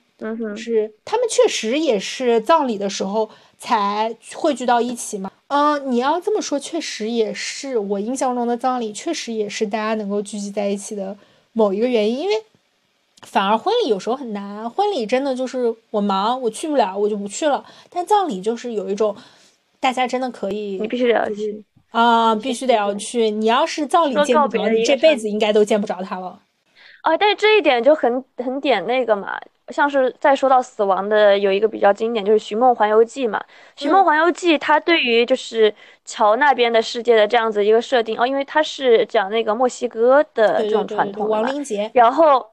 [0.57, 3.29] 是他们确实也是葬礼的时候
[3.59, 5.31] 才汇聚到一起嘛。
[5.49, 11.17] 嗯，你要这么说，确实也是我印象中的葬礼，确实也是大家能够聚集在一起的
[11.53, 12.19] 某一个原因。
[12.21, 12.35] 因为
[13.23, 17.65] 反而婚礼有时候很难，婚礼真的就是我忙，我去不了，我就不去了。
[17.91, 19.17] 但葬礼就是有一种，
[19.79, 21.63] 大家真的可以，你必须得要去
[21.97, 23.31] 啊，必须得要去。
[23.31, 26.39] 你要是葬礼见不着，你这辈子应该都见不着他了。
[27.01, 29.41] 啊，但是这一点就很很点那个嘛。
[29.71, 33.37] 像是再说到死亡的，有一个比较经典，就是《寻梦环游记》嘛，
[33.75, 35.75] 《寻梦环游记》它对于就是
[36.05, 42.47] 桥那边的世界的这样子一个设定哦，因为它是讲那个墨西哥的这种传统亡灵节，然后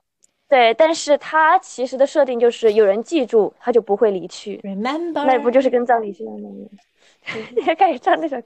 [0.53, 6.53] 对，但是它其实的设定就是有人记住，他就不会离去，Remember，那不就是跟葬礼是一样的吗？
[7.55, 8.43] 你还开始唱那首歌，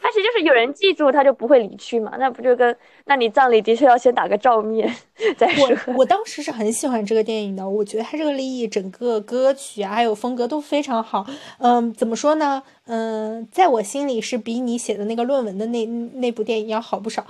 [0.00, 2.76] 它其实就是有人记住他就不会离去嘛，那不就跟
[3.06, 4.88] 那你葬礼的确要先打个照面
[5.38, 5.68] 再说。
[5.68, 11.26] 我 我当时是很喜欢这个电影的，我觉得它这个立意、整个歌曲啊，还有风格都非常好。
[11.58, 12.62] 嗯，怎么说呢？
[12.86, 17.24] 嗯，在我心里是比你写的那个论文的那那部电影要好不少。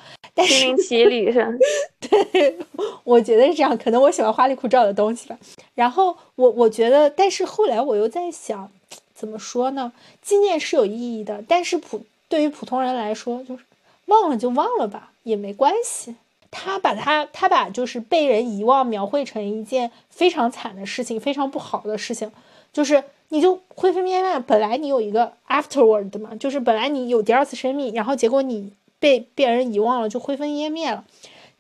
[0.47, 1.59] 心灵奇旅是？
[2.01, 2.57] 对，
[3.05, 3.77] 我觉得是这样。
[3.79, 5.39] 可能我喜欢花里胡哨的东西吧。
[5.75, 8.71] 然后我我觉得，但是后来我又在想。
[9.17, 9.93] 怎么说呢？
[10.21, 13.63] 纪念是有意义的，但是普对于普通人来说，就是
[14.07, 16.17] 忘了就忘了吧，也没关系。
[16.55, 22.31] 他把他他把就是被人遗忘描绘成一件非常惨的事情，非常不好的事情，
[22.73, 24.39] 就是你就灰飞烟灭。
[24.47, 31.05] 本来你有一个 afterward 的嘛，就是本来你有第二次生命，然后结果你被别人遗忘了，就灰飞烟灭了。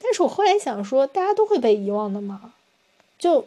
[0.00, 2.52] 但是我后来想说，大家都会被遗忘的嘛，
[3.18, 3.46] 就。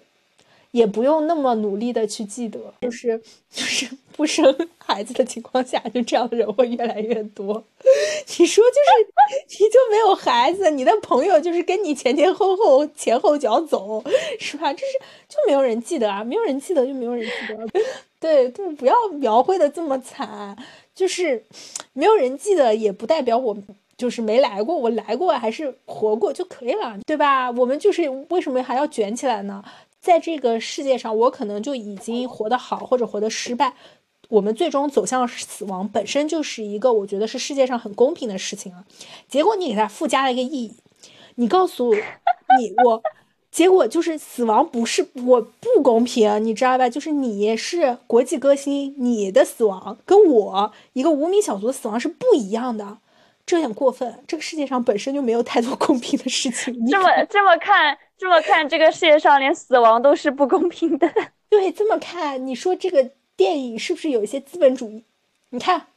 [0.72, 3.18] 也不用那么努力的去记得，就是
[3.50, 7.64] 就是不生孩子的情况下，就这样的人会越来越多。
[8.38, 14.04] 你说就是你就没有孩子，你的朋友就是跟你前前后后前后脚走，
[14.40, 14.72] 是吧？
[14.74, 14.86] 就是
[15.28, 17.68] 就没有人记得啊，没有人记得就没有人记得。
[18.20, 20.56] 对 对，不要描绘的这么惨，
[20.94, 21.44] 就是
[21.94, 23.56] 没有人记得也不代表我
[23.96, 27.50] 就是没来过，我来过还是活过就可以了，对吧？
[27.52, 29.64] 我们就是为什么还要卷起来呢？
[30.08, 33.74] 在这个世界上，我可能就已经活得好，或者活得失败。
[34.30, 38.86] 我们最终走向死亡，本身就是一个我觉得是世界上很公平的事情啊。
[39.28, 40.78] 结果你给它附加了一个意义，
[41.36, 43.04] 你告诉你我，
[43.52, 46.88] 结果就是死亡不是我不公平，你知道吧？
[46.88, 53.00] 就是你是国际歌星，你的死亡跟我一个无名小卒的死亡是不一样的。
[53.46, 56.74] 这有点过分，这个世界上本身就没有太多公平的事情。
[56.88, 61.08] 这么这么看，这么看，这个世界上连死亡都是不公平的。
[61.50, 65.04] 对，这么看，你说这个电影是不是有一些资本主义？
[65.50, 65.88] 你看，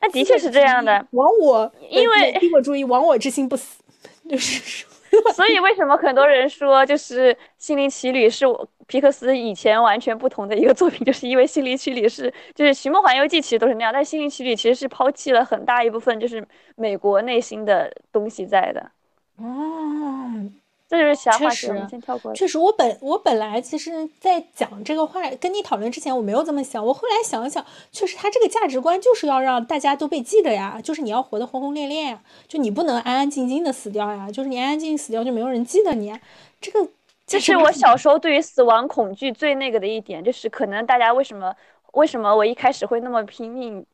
[0.00, 1.06] 那的确是这样的。
[1.10, 3.82] 亡我，因为给我注意，亡我之心不死，
[4.28, 4.86] 就是。
[5.32, 18.90] 所以为什么很多人说就是《心灵奇旅》是我皮克斯以前完全不同的一个作品，就是因为《心灵奇旅》是就是《寻梦环游记》其实都是那样，但《心灵奇旅》其实是抛弃了很大一部分就是美国内心的东西在的。
[19.36, 20.50] 哦。
[20.86, 22.32] 这就是瞎话，先跳过。
[22.34, 26.84] 确实，我本我本来其实，在讲这个话跟你讨论之前，我没有这么想。
[26.84, 36.14] 我后来想想，确实，他这个价值观就是要让大家都被记得呀，就是你要活得轰轰烈烈呀，就你不能安安静静的死掉呀，就是你安安静静死掉就没有人记得你。
[36.60, 36.88] 这个
[37.26, 41.54] 这是我小时候对于死亡恐惧最那个的一点，就是可能大家为什么
[41.94, 43.84] 为什么我一开始会那么拼命。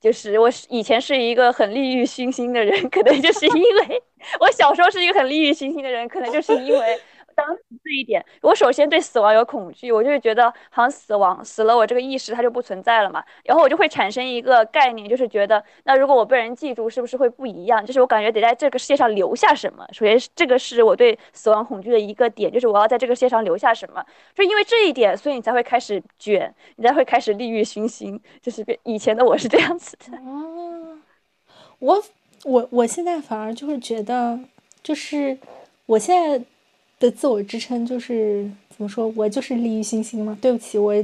[0.00, 4.02] 就是我以前是一个很利欲熏心的人，可能就是因为
[4.40, 7.00] 我小时候是一个很利欲熏心的人，可能就是因为。
[7.46, 13.24] 当这一点，我首先对死亡有恐惧，我就会觉得好像死亡死了，我这个意识它就不存在了嘛。
[13.44, 17.84] 然后我就会产生一个概念，就是觉得那如果我被人记住，是不是会不一样？
[17.84, 19.86] 就是我感觉得在这个世界上留下什么。
[19.92, 24.04] 首先，这个是我对死亡恐惧的一个点，就是我要在这个世界上留下什么。
[24.34, 28.20] 就因为这一点，所以你才会开始卷，你才会开始利欲熏心。
[28.42, 30.18] 就是以前的我是这样子的。
[30.18, 30.98] 哦，
[31.78, 32.02] 我
[32.44, 34.38] 我我现在反而就是觉得，
[34.82, 35.38] 就是
[35.86, 36.44] 我现在。
[37.00, 39.12] 的自我支撑就是怎么说？
[39.16, 40.38] 我就是利欲熏心嘛？
[40.40, 40.94] 对不起，我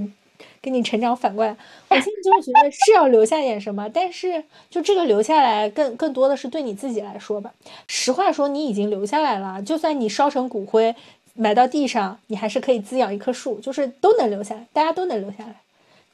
[0.61, 1.57] 跟你成长反过来。
[1.89, 7.53] 我现在就是觉得是要留下点什么，但是就这个留下来，更更多的是对你自己来说吧。
[7.89, 10.95] 实话说，你已经留下来了，就算你烧成骨灰
[11.35, 15.55] 埋到地上，你还是可以滋养一棵树，就是都能留下来，大家都能留下来。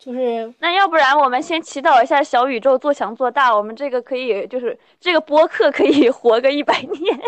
[0.04, 7.20] 就是那要不然我们先祈祷一下小宇宙做强做大，我们这个可以就是这个播客可以活个一百年，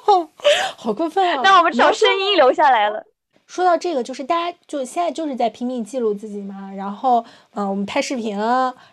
[0.74, 1.42] 好过分啊！
[1.44, 3.04] 那我们至少声音留下来了。
[3.46, 7.22] 说到这个，就是大家就现在就是在拼命记录自己嘛，然后
[7.52, 8.38] 嗯，我们拍视频，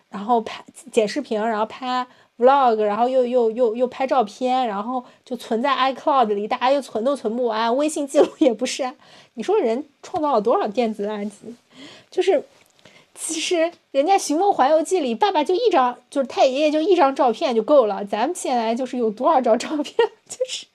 [0.09, 2.05] 然后拍剪视频，然后拍
[2.37, 8.91] vlog，然后又又又又拍照片，然后就存在 iCloud 里，大家又存都存不完，微信记录也不是。
[9.35, 11.31] 你说人创造了多少电子垃圾？
[12.11, 12.43] 就是。
[13.21, 18.03] 其实人家《寻梦环游记》里，爸爸就一张，就是太爷爷就一张照片就够了。
[18.05, 19.93] 咱们现在就是有多少张照片，
[20.25, 20.65] 就是。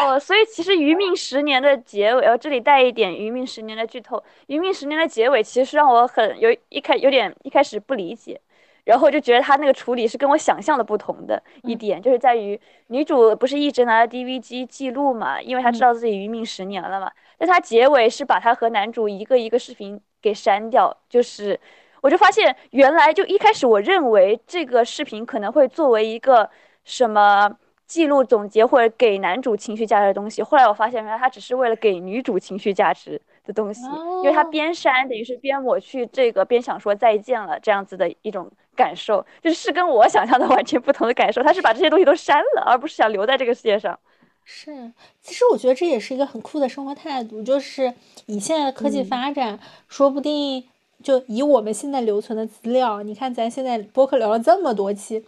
[0.00, 8.40] 哦，所以其实《余命十年》的结尾，呃，这里带一点《余命十年》的剧透，《余命十年》的结尾其实让我很有一开有点一开始不理解，
[8.84, 21.58] 然后就觉得他那个处理是跟我想象的不同的一点，就是在于女主不是一直拿着 DV 机记录嘛，因为她知道自己余命十年了嘛，但她结尾是把她和男主一个一个视频给删掉，就是。
[22.00, 26.48] 我就发现，原来就一开始我认为这个视频可能会作为一个
[26.84, 27.50] 什么
[27.86, 30.42] 记录总结或者给男主情绪价值的东西。
[30.42, 33.86] 后来我发现，原来他只是为了给女主情绪价值的东西，
[34.22, 41.42] 因为他边删等于是边抹去这个，边想说再见了这样子的一种感受，就是跟我想象的完全不同的感受。
[41.42, 43.98] 他是把这些东西都删了，而不是想留在这个世界上。
[44.44, 47.92] 是，其实我觉得这也是一个很酷的生活态度，就是
[48.26, 50.68] 以现在的科技发展，说不定。
[51.02, 55.24] 就以我们现在留存的资料，你看咱现在播客聊了这么多期，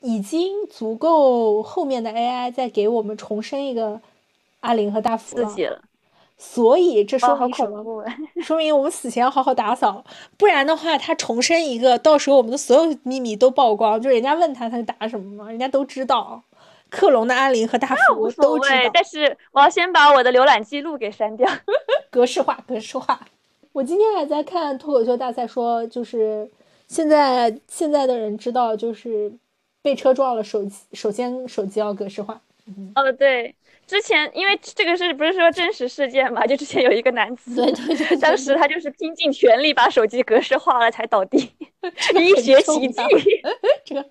[0.00, 4.00] 已经足够后面的 AI 再给我们重生一个
[4.60, 5.50] 阿林和大福了。
[6.38, 8.04] 所以这说明什么？
[8.42, 10.02] 说明我们死前要好好打扫，
[10.38, 16.42] 不然的话，他重生一个，到时候我们的所有秘密都曝光，就人家问他他打什么嘛，人家都知道。
[16.88, 18.90] 克隆的阿林和大福都知道。
[18.92, 21.48] 但是我要先把我的浏览记录给删掉，
[22.10, 23.20] 格式化，格式化。
[23.72, 26.50] 我今天还在看脱口秀大赛，说就是
[26.88, 29.32] 现在现在的人知道，就是
[29.82, 32.40] 被车撞了，手机首先手机要格式化。
[32.94, 33.54] 哦，对。
[33.86, 36.46] 之前因为这个是不是说真实事件嘛？
[36.46, 41.38] 就之前有一个男子，对对对， 当时他就是拼尽全力把手机格式化了才倒地，
[42.14, 43.02] 医学奇迹。
[43.84, 44.06] 这个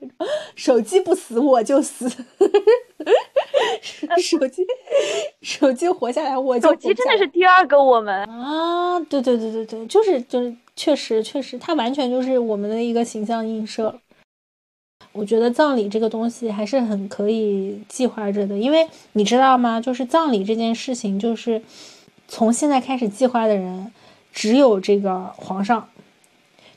[0.55, 2.11] 手机不死我就死，
[4.21, 4.65] 手机
[5.41, 6.69] 手机活下来我就。
[6.69, 8.99] 手机真的是第二个我们啊！
[9.01, 13.99] 对对对对对，就是就是确实确实，它完全就是我们的一个形象映射。
[15.11, 19.81] 我觉得葬礼这个东西还是很可以计划着的，因为你知道吗？
[19.81, 21.61] 就是葬礼这件事情，就是
[22.27, 23.91] 从现在开始计划的人
[24.31, 25.89] 只有这个皇上，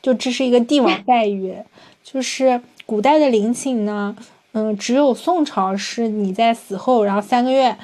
[0.00, 1.54] 就这是一个帝王待遇。
[2.02, 4.16] 就是古代的陵寝呢，
[4.52, 7.76] 嗯，只有宋朝是你在死后，然后三个月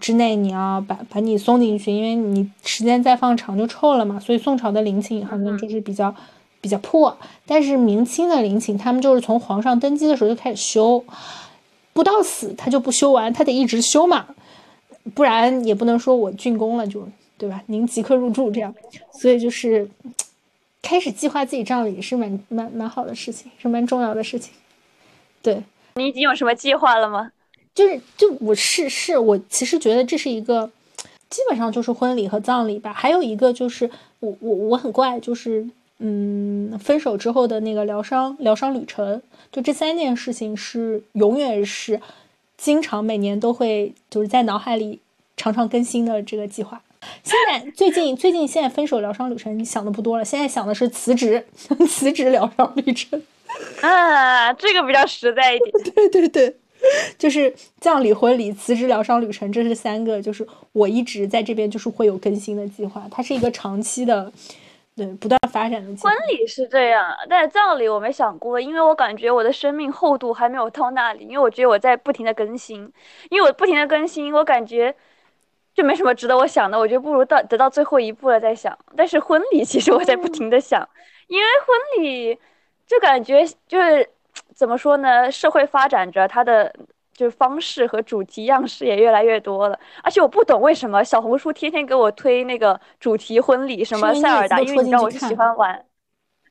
[0.00, 4.20] 之内你要把把你送进去，因为你时间再放长就臭了嘛。
[4.20, 6.14] 所以宋朝的陵寝好像就是比较。
[6.64, 11.04] 比较破，但是明清的陵寝，他们就是从皇上登基的时候就开始修，
[11.92, 14.24] 不到死他就不修完，他得一直修嘛，
[15.12, 17.62] 不然也不能说我竣工了就对吧？
[17.66, 18.74] 您即刻入住这样，
[19.12, 19.86] 所以就是
[20.80, 24.54] 开始计划自己葬礼是蛮蛮蛮好的事情，是蛮重要的事情。
[25.42, 25.62] 对
[25.96, 27.30] 你已经有什么计划了吗？
[27.74, 30.70] 就是就我是是我其实觉得这是一个，
[31.30, 32.92] 基本上就是婚礼和葬礼吧。
[32.92, 33.88] 还有一个就是
[34.20, 35.66] 我我我很怪，就是
[35.98, 39.22] 嗯，分手之后的那个疗伤疗伤旅程，
[39.52, 42.00] 就这三件事情是永远是
[42.56, 44.98] 经常每年都会就是在脑海里
[45.36, 46.82] 常常更新的这个计划。
[47.22, 51.44] 现在最近最近现在分手疗伤旅程你想的不多了，现在想的是辞职
[51.88, 53.22] 辞职疗伤旅程。
[53.82, 55.70] 啊，这个比较实在一点。
[55.94, 56.56] 对对对，
[57.18, 64.32] 就是葬礼、婚礼、辞职、疗伤旅程，这是三个，就是我一直在这边就是会有更新的计划，它是一个长期的，
[64.96, 66.10] 对，不断发展的计划。
[66.10, 72.90] 婚礼是这样，但是葬礼我没想过，因为我感觉我的生命厚度还没有到那里，因为我觉得我在不停的更新，
[73.30, 74.94] 因为我不停的更新，我感觉
[75.74, 78.76] 就没什么值得我想的，我觉得不如到得到最后一步了再想。
[78.96, 80.88] 但是婚礼其实我在不停的想，
[81.28, 82.38] 因为婚礼。
[82.86, 84.08] 就感觉就是
[84.54, 85.30] 怎么说呢？
[85.30, 86.72] 社会发展着，它的
[87.12, 89.78] 就是方式和主题样式也越来越多了。
[90.02, 95.84] 而且我不懂为什么小红书天天给我推那个主题婚礼，什么塞尔达，因为你知道我是喜欢玩。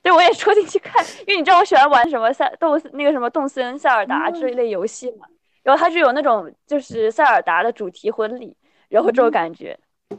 [0.01, 5.27] 对，我也戳进去看，因为你知道我喜欢玩什么塞动那个什么动森塞尔达这一类游戏嘛。
[5.61, 8.57] 然后它就有那种就是塞尔达的主题婚礼，
[8.89, 9.77] 然后这种感觉，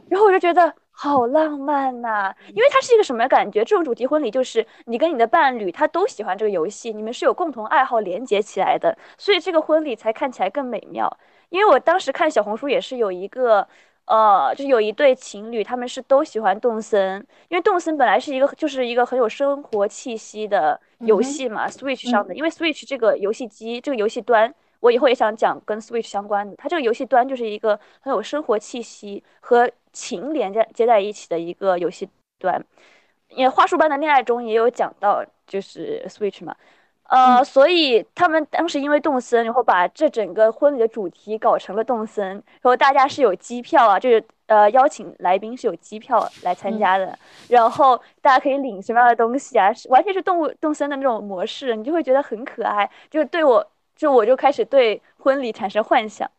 [0.09, 0.73] 然后我就觉得。
[0.97, 2.33] 好浪漫呐！
[2.47, 3.59] 因为它是一个什么感觉？
[3.65, 11.17] 这种主题婚礼就是你跟你的伴侣他都喜欢这个游戏，你们是有共同爱好连接起来的，所以这个婚礼才看起来更美妙。
[11.49, 13.67] 因为我当时看小红书也是有一个，
[14.05, 17.19] 呃，就有一对情侣，他们是都喜欢动森，
[17.49, 24.53] 因为动森本来是一个就是一个很有生活气息的游戏嘛，Switch 上的，因为 Switch 这个游戏机这个游戏端。
[24.81, 32.61] 我以后也想讲跟 Switch 相关的，它这个游戏端就是一个很有生活气息和情连接接在一起的一个游戏端。
[33.29, 36.55] 也花束般的恋爱中也有讲到，就是 Switch 嘛，
[37.09, 47.17] 呃，所以他们当时因为动森，然后把这整个婚礼的主题搞成了动森，然后大家是有机票啊，就是呃邀请来宾是有机票来参加的，
[47.49, 53.65] 然后大家可以领什么样的东西啊，完全是动物动森的那种模式，你就会觉得很可爱，就是对我。
[53.97, 56.29] 就我就开始对婚礼产生幻想，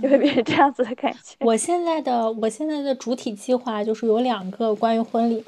[0.00, 1.34] 就会变成这样子的感觉。
[1.40, 5.44] 我现在的我现在的主体计划就是有两个关于婚礼，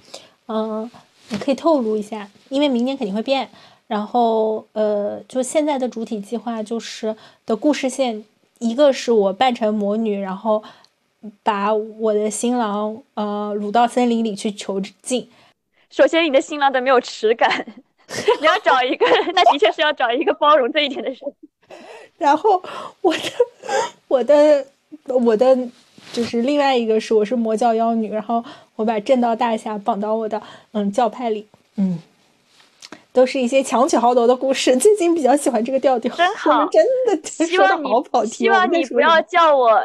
[0.48, 0.90] 嗯，
[1.28, 3.48] 你可以透露一下，因为明年肯定会变。
[3.86, 7.14] 然后呃，就现在的主体计划就是
[7.46, 8.24] 的故事线，
[8.58, 10.62] 一个是我扮成魔女，然后
[11.42, 15.30] 把我的新郎呃掳到森林里去囚禁。
[15.90, 17.66] 首先，你的新郎得没有耻感。
[18.40, 21.18] 你要找一个， 那的确是要找一个包容这一点的人。
[22.18, 22.62] 然后
[23.00, 23.20] 我的，
[24.14, 24.64] 我的，
[25.06, 25.58] 我的，
[26.12, 28.44] 就是另外一个是，我是魔教妖女，然后
[28.76, 30.40] 我把正道大侠绑到我的
[30.70, 31.98] 嗯教派里，嗯，
[33.12, 34.76] 都是一些强取豪夺的故事。
[34.76, 38.30] 最近比较喜欢这个调调，真好，真的希望好跑题。
[38.30, 39.84] 希望你不要叫我，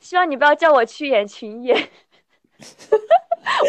[0.00, 1.88] 希望你不要叫我去演群演。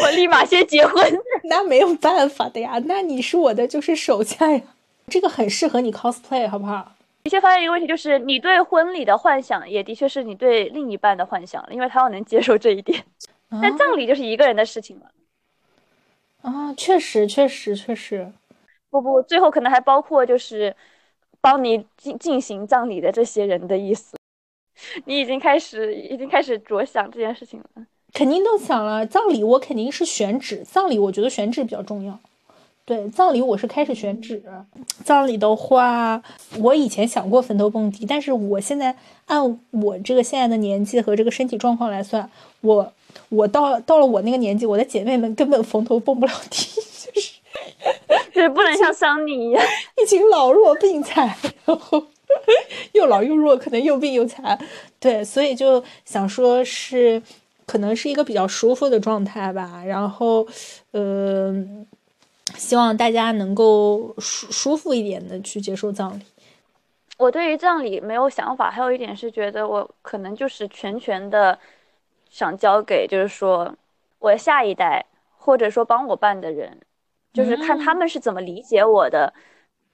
[0.02, 2.82] 我立马先结婚， 那没有办法的呀。
[2.86, 4.60] 那你是我的就是手下呀，
[5.06, 6.94] 这个很适合你 cosplay，好不好？
[7.28, 13.04] 的确发现一个问题，就是你对婚礼的幻想，也的确是你对另一半的幻想，因为他要能接受这一点。
[13.60, 15.10] 但葬礼就是一个人的事情了。
[16.40, 18.32] 啊，确实，确实，确实。
[18.88, 20.74] 不不，最后可能还包括就是
[21.42, 24.16] 帮你进进行葬礼的这些人的意思。
[25.04, 27.84] 你已经开始，已经开始着想这件事情了。
[28.14, 32.18] 肯定都想了，葬礼我肯定是选址，葬礼我觉得选址比较重要。
[32.88, 34.42] 对，葬礼我是开始选址。
[35.04, 36.22] 葬礼的话，
[36.58, 42.30] 我以前想过坟头蹦迪，但是我现在按我这个现在的年纪和这个身体状况来算，
[42.62, 42.90] 我
[43.28, 46.64] 我到到了我那个年纪，我的姐妹们根本坟头蹦不了迪，
[47.12, 47.32] 就是
[48.32, 49.62] 就是不能像桑尼一样，
[50.02, 51.26] 一群老弱病残，
[51.66, 52.02] 然后
[52.92, 54.58] 又老又弱，可能又病又残。
[54.98, 57.22] 对，所以就想说是。
[57.66, 60.46] 可能是一个比较舒服的状态吧，然后，
[60.92, 61.54] 呃，
[62.56, 66.22] 希望大家能够舒舒服一点的去接受葬礼。
[67.16, 71.58] 我对于葬礼没有想法，还有一点是觉得我可能就是全权的
[72.30, 73.74] 想交给，就是说
[74.18, 75.04] 我下一代，
[75.36, 76.78] 或者说帮我办的人，
[77.32, 79.32] 就是看他们是怎么理解我的。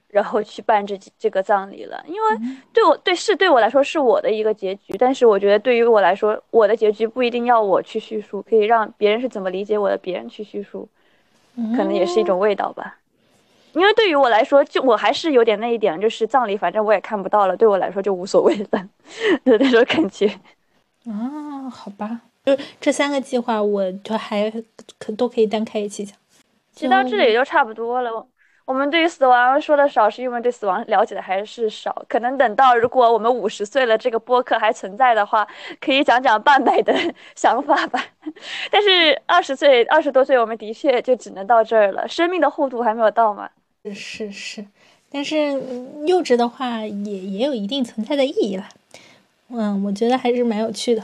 [0.07, 10.87] 然后去办这这个葬礼了，因为对我对是对我来说是我的一个结局，但是我觉得对于我来说，我的结局不一定要我去叙述，可以让别人是怎么理解我的，别人去叙述，
[11.55, 12.97] 可能也是一种味道吧。
[13.73, 18.87] 因为对于我来说，就我还是有点那一点，就是葬礼反正我也看不到了，对我来说就无所谓了
[19.43, 20.27] 的那种感觉。
[21.05, 24.49] 啊，好吧，就这三个计划，我就还
[24.97, 26.15] 可都可以单开一期讲。
[26.73, 28.25] 其实到这里就差不多了。
[28.65, 32.03] 我们对于死亡说的少，是因为对死亡了解的还是少。
[32.09, 35.47] 可能等到如果我们五十岁了，这个播客还存在的话，
[35.79, 36.91] 可以讲讲半百的
[37.35, 38.03] 想法吧。
[38.71, 42.07] 但是二十岁、二十多岁，我们的确就只能到这儿了。
[42.07, 43.47] 生命的厚度还没有到嘛？
[43.93, 44.65] 是是，
[45.11, 45.51] 但是
[46.07, 48.67] 幼稚的话也也有一定存在的意义了。
[49.49, 51.03] 嗯，我觉得还是蛮有趣的。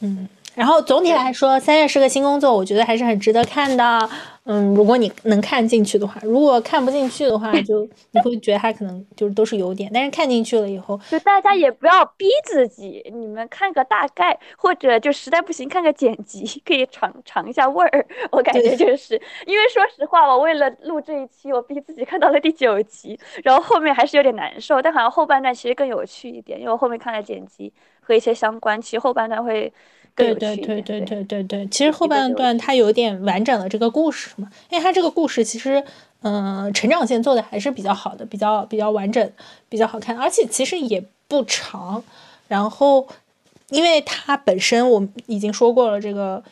[0.00, 0.28] 嗯。
[0.54, 4.10] 然后总体来说，三月是个新工作，我觉得还是很值得看的。
[4.50, 9.90] 嗯，如果你能看进去的话，如果看不进去的话， 就你会觉得它可能就是都是优点。
[9.92, 18.06] 但是看进去了以后，就大家也不要逼自己，你们看个大概，或者就实在不行看个剪辑， 可以尝尝一下味儿。
[18.32, 24.80] 我感觉就是，因为说实话，我为了录这一期，我逼自己看到了第九集，然后后面还是有点难受。
[24.80, 27.70] 但好像后半段其实更有趣一点，因为我后面看了剪辑
[28.00, 29.70] 和一些相关，其实后半段会。
[30.18, 35.82] 对对对对对对对，其实后半段它有点完整了这个故事嘛，因为它这个故事其实，
[36.22, 39.32] 嗯，成长线做的还是比较好的，比较比较完整，
[39.68, 42.02] 比较好看，而且其实也不长。
[42.48, 43.06] 然后，
[43.70, 46.42] 因为它本身我已经说过了，这个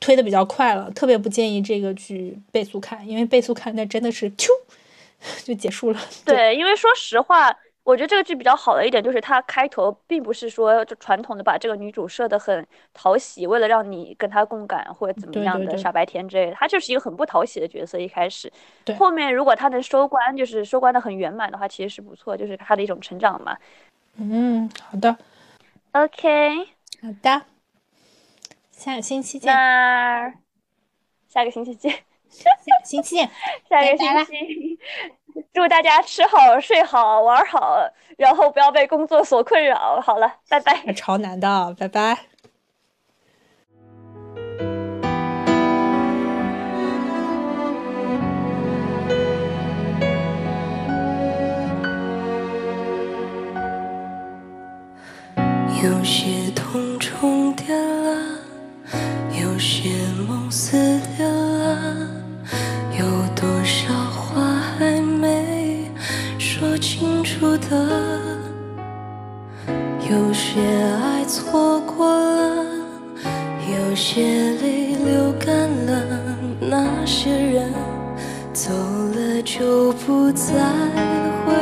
[0.00, 4.48] 推的比较快了，特别不建议这个去倍速看，因为倍速看那真的是啾
[5.44, 6.00] 就结束了。
[6.24, 7.56] 对，因为说实话。
[7.84, 12.64] 我觉得这个剧比较好的一点就是它开头并不是说就传统的把这个女主设的很
[12.94, 17.98] 讨喜，为了让你跟她共感或者怎么样的傻白甜之类的，她就是一个很不讨喜的角色。
[17.98, 18.52] 一开始，
[18.98, 23.56] 后面如果她能收官，就是收官的很圆满的话，其实是不错，就是她的一种成长嘛。
[24.16, 25.16] 嗯，好的
[25.92, 26.64] ，OK，
[27.00, 27.42] 好的，
[28.70, 29.52] 下个星期见。
[29.52, 30.32] 那
[31.28, 31.90] 下个星期见，
[32.28, 32.44] 下
[32.78, 33.30] 个星期见，
[33.68, 34.78] 下个星期。
[35.52, 37.78] 祝大家吃好、睡好、玩好，
[38.16, 40.00] 然后不要被工作所困扰。
[40.00, 40.92] 好了，拜拜。
[40.94, 42.18] 超难的，拜拜。
[55.82, 58.38] 有些痛重叠了，
[59.42, 59.88] 有些
[60.28, 61.00] 梦撕
[66.82, 67.88] 清楚的，
[70.10, 70.60] 有些
[71.00, 72.64] 爱错过了，
[73.70, 76.02] 有些泪流干了，
[76.60, 77.72] 那些人
[78.52, 80.54] 走了就不再
[81.46, 81.54] 回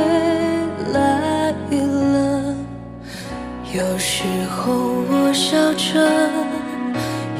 [0.91, 2.55] 来了。
[3.75, 4.73] 有时候
[5.07, 6.01] 我笑着，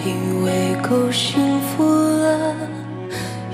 [0.06, 2.56] 以为够幸福了。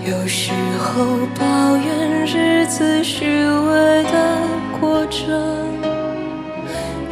[0.07, 1.03] 有时候
[1.37, 4.39] 抱怨日子虚伪的
[4.79, 5.19] 过着，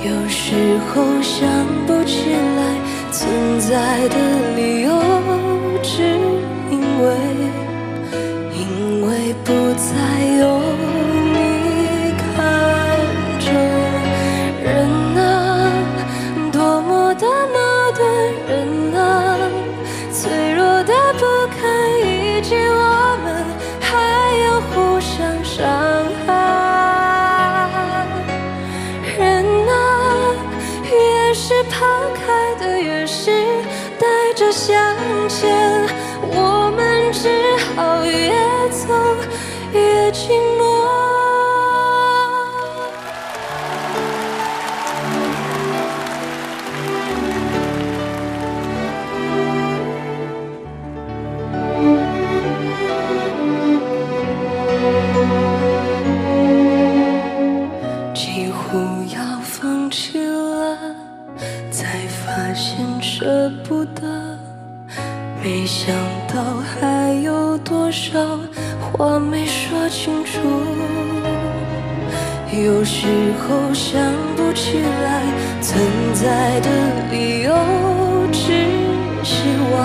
[0.02, 1.46] 有时候想
[1.86, 4.16] 不起来存在的
[4.56, 4.94] 理由，
[5.84, 6.04] 只
[6.72, 7.18] 因为
[37.76, 38.45] 只好
[67.96, 68.20] 少
[68.92, 70.38] 话没说清楚，
[72.52, 73.08] 有时
[73.40, 73.98] 候想
[74.36, 75.24] 不起来
[75.62, 75.80] 存
[76.14, 76.70] 在的
[77.10, 77.56] 理由，
[78.34, 78.42] 只
[79.24, 79.80] 希望，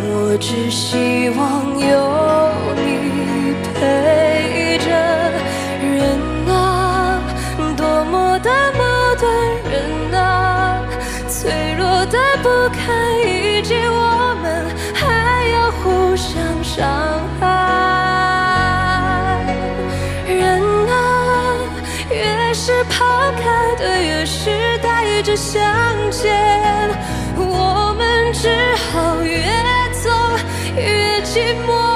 [0.00, 1.92] 我只希望有
[2.74, 2.86] 你
[3.74, 4.88] 陪着。
[5.84, 5.94] 人
[6.48, 7.20] 啊，
[7.76, 8.82] 多么的矛
[9.20, 9.28] 盾，
[9.70, 10.80] 人啊，
[11.28, 12.80] 脆弱的不堪
[13.20, 13.74] 一击，
[16.78, 16.86] 伤
[17.40, 17.44] 害
[20.28, 20.94] 人啊，
[22.08, 22.84] 越是。
[22.84, 25.60] 抛开的越是带着向
[26.12, 26.88] 前，
[27.36, 28.48] 我们只
[28.92, 29.42] 好越
[29.92, 30.08] 走
[30.76, 31.87] 越寂寞。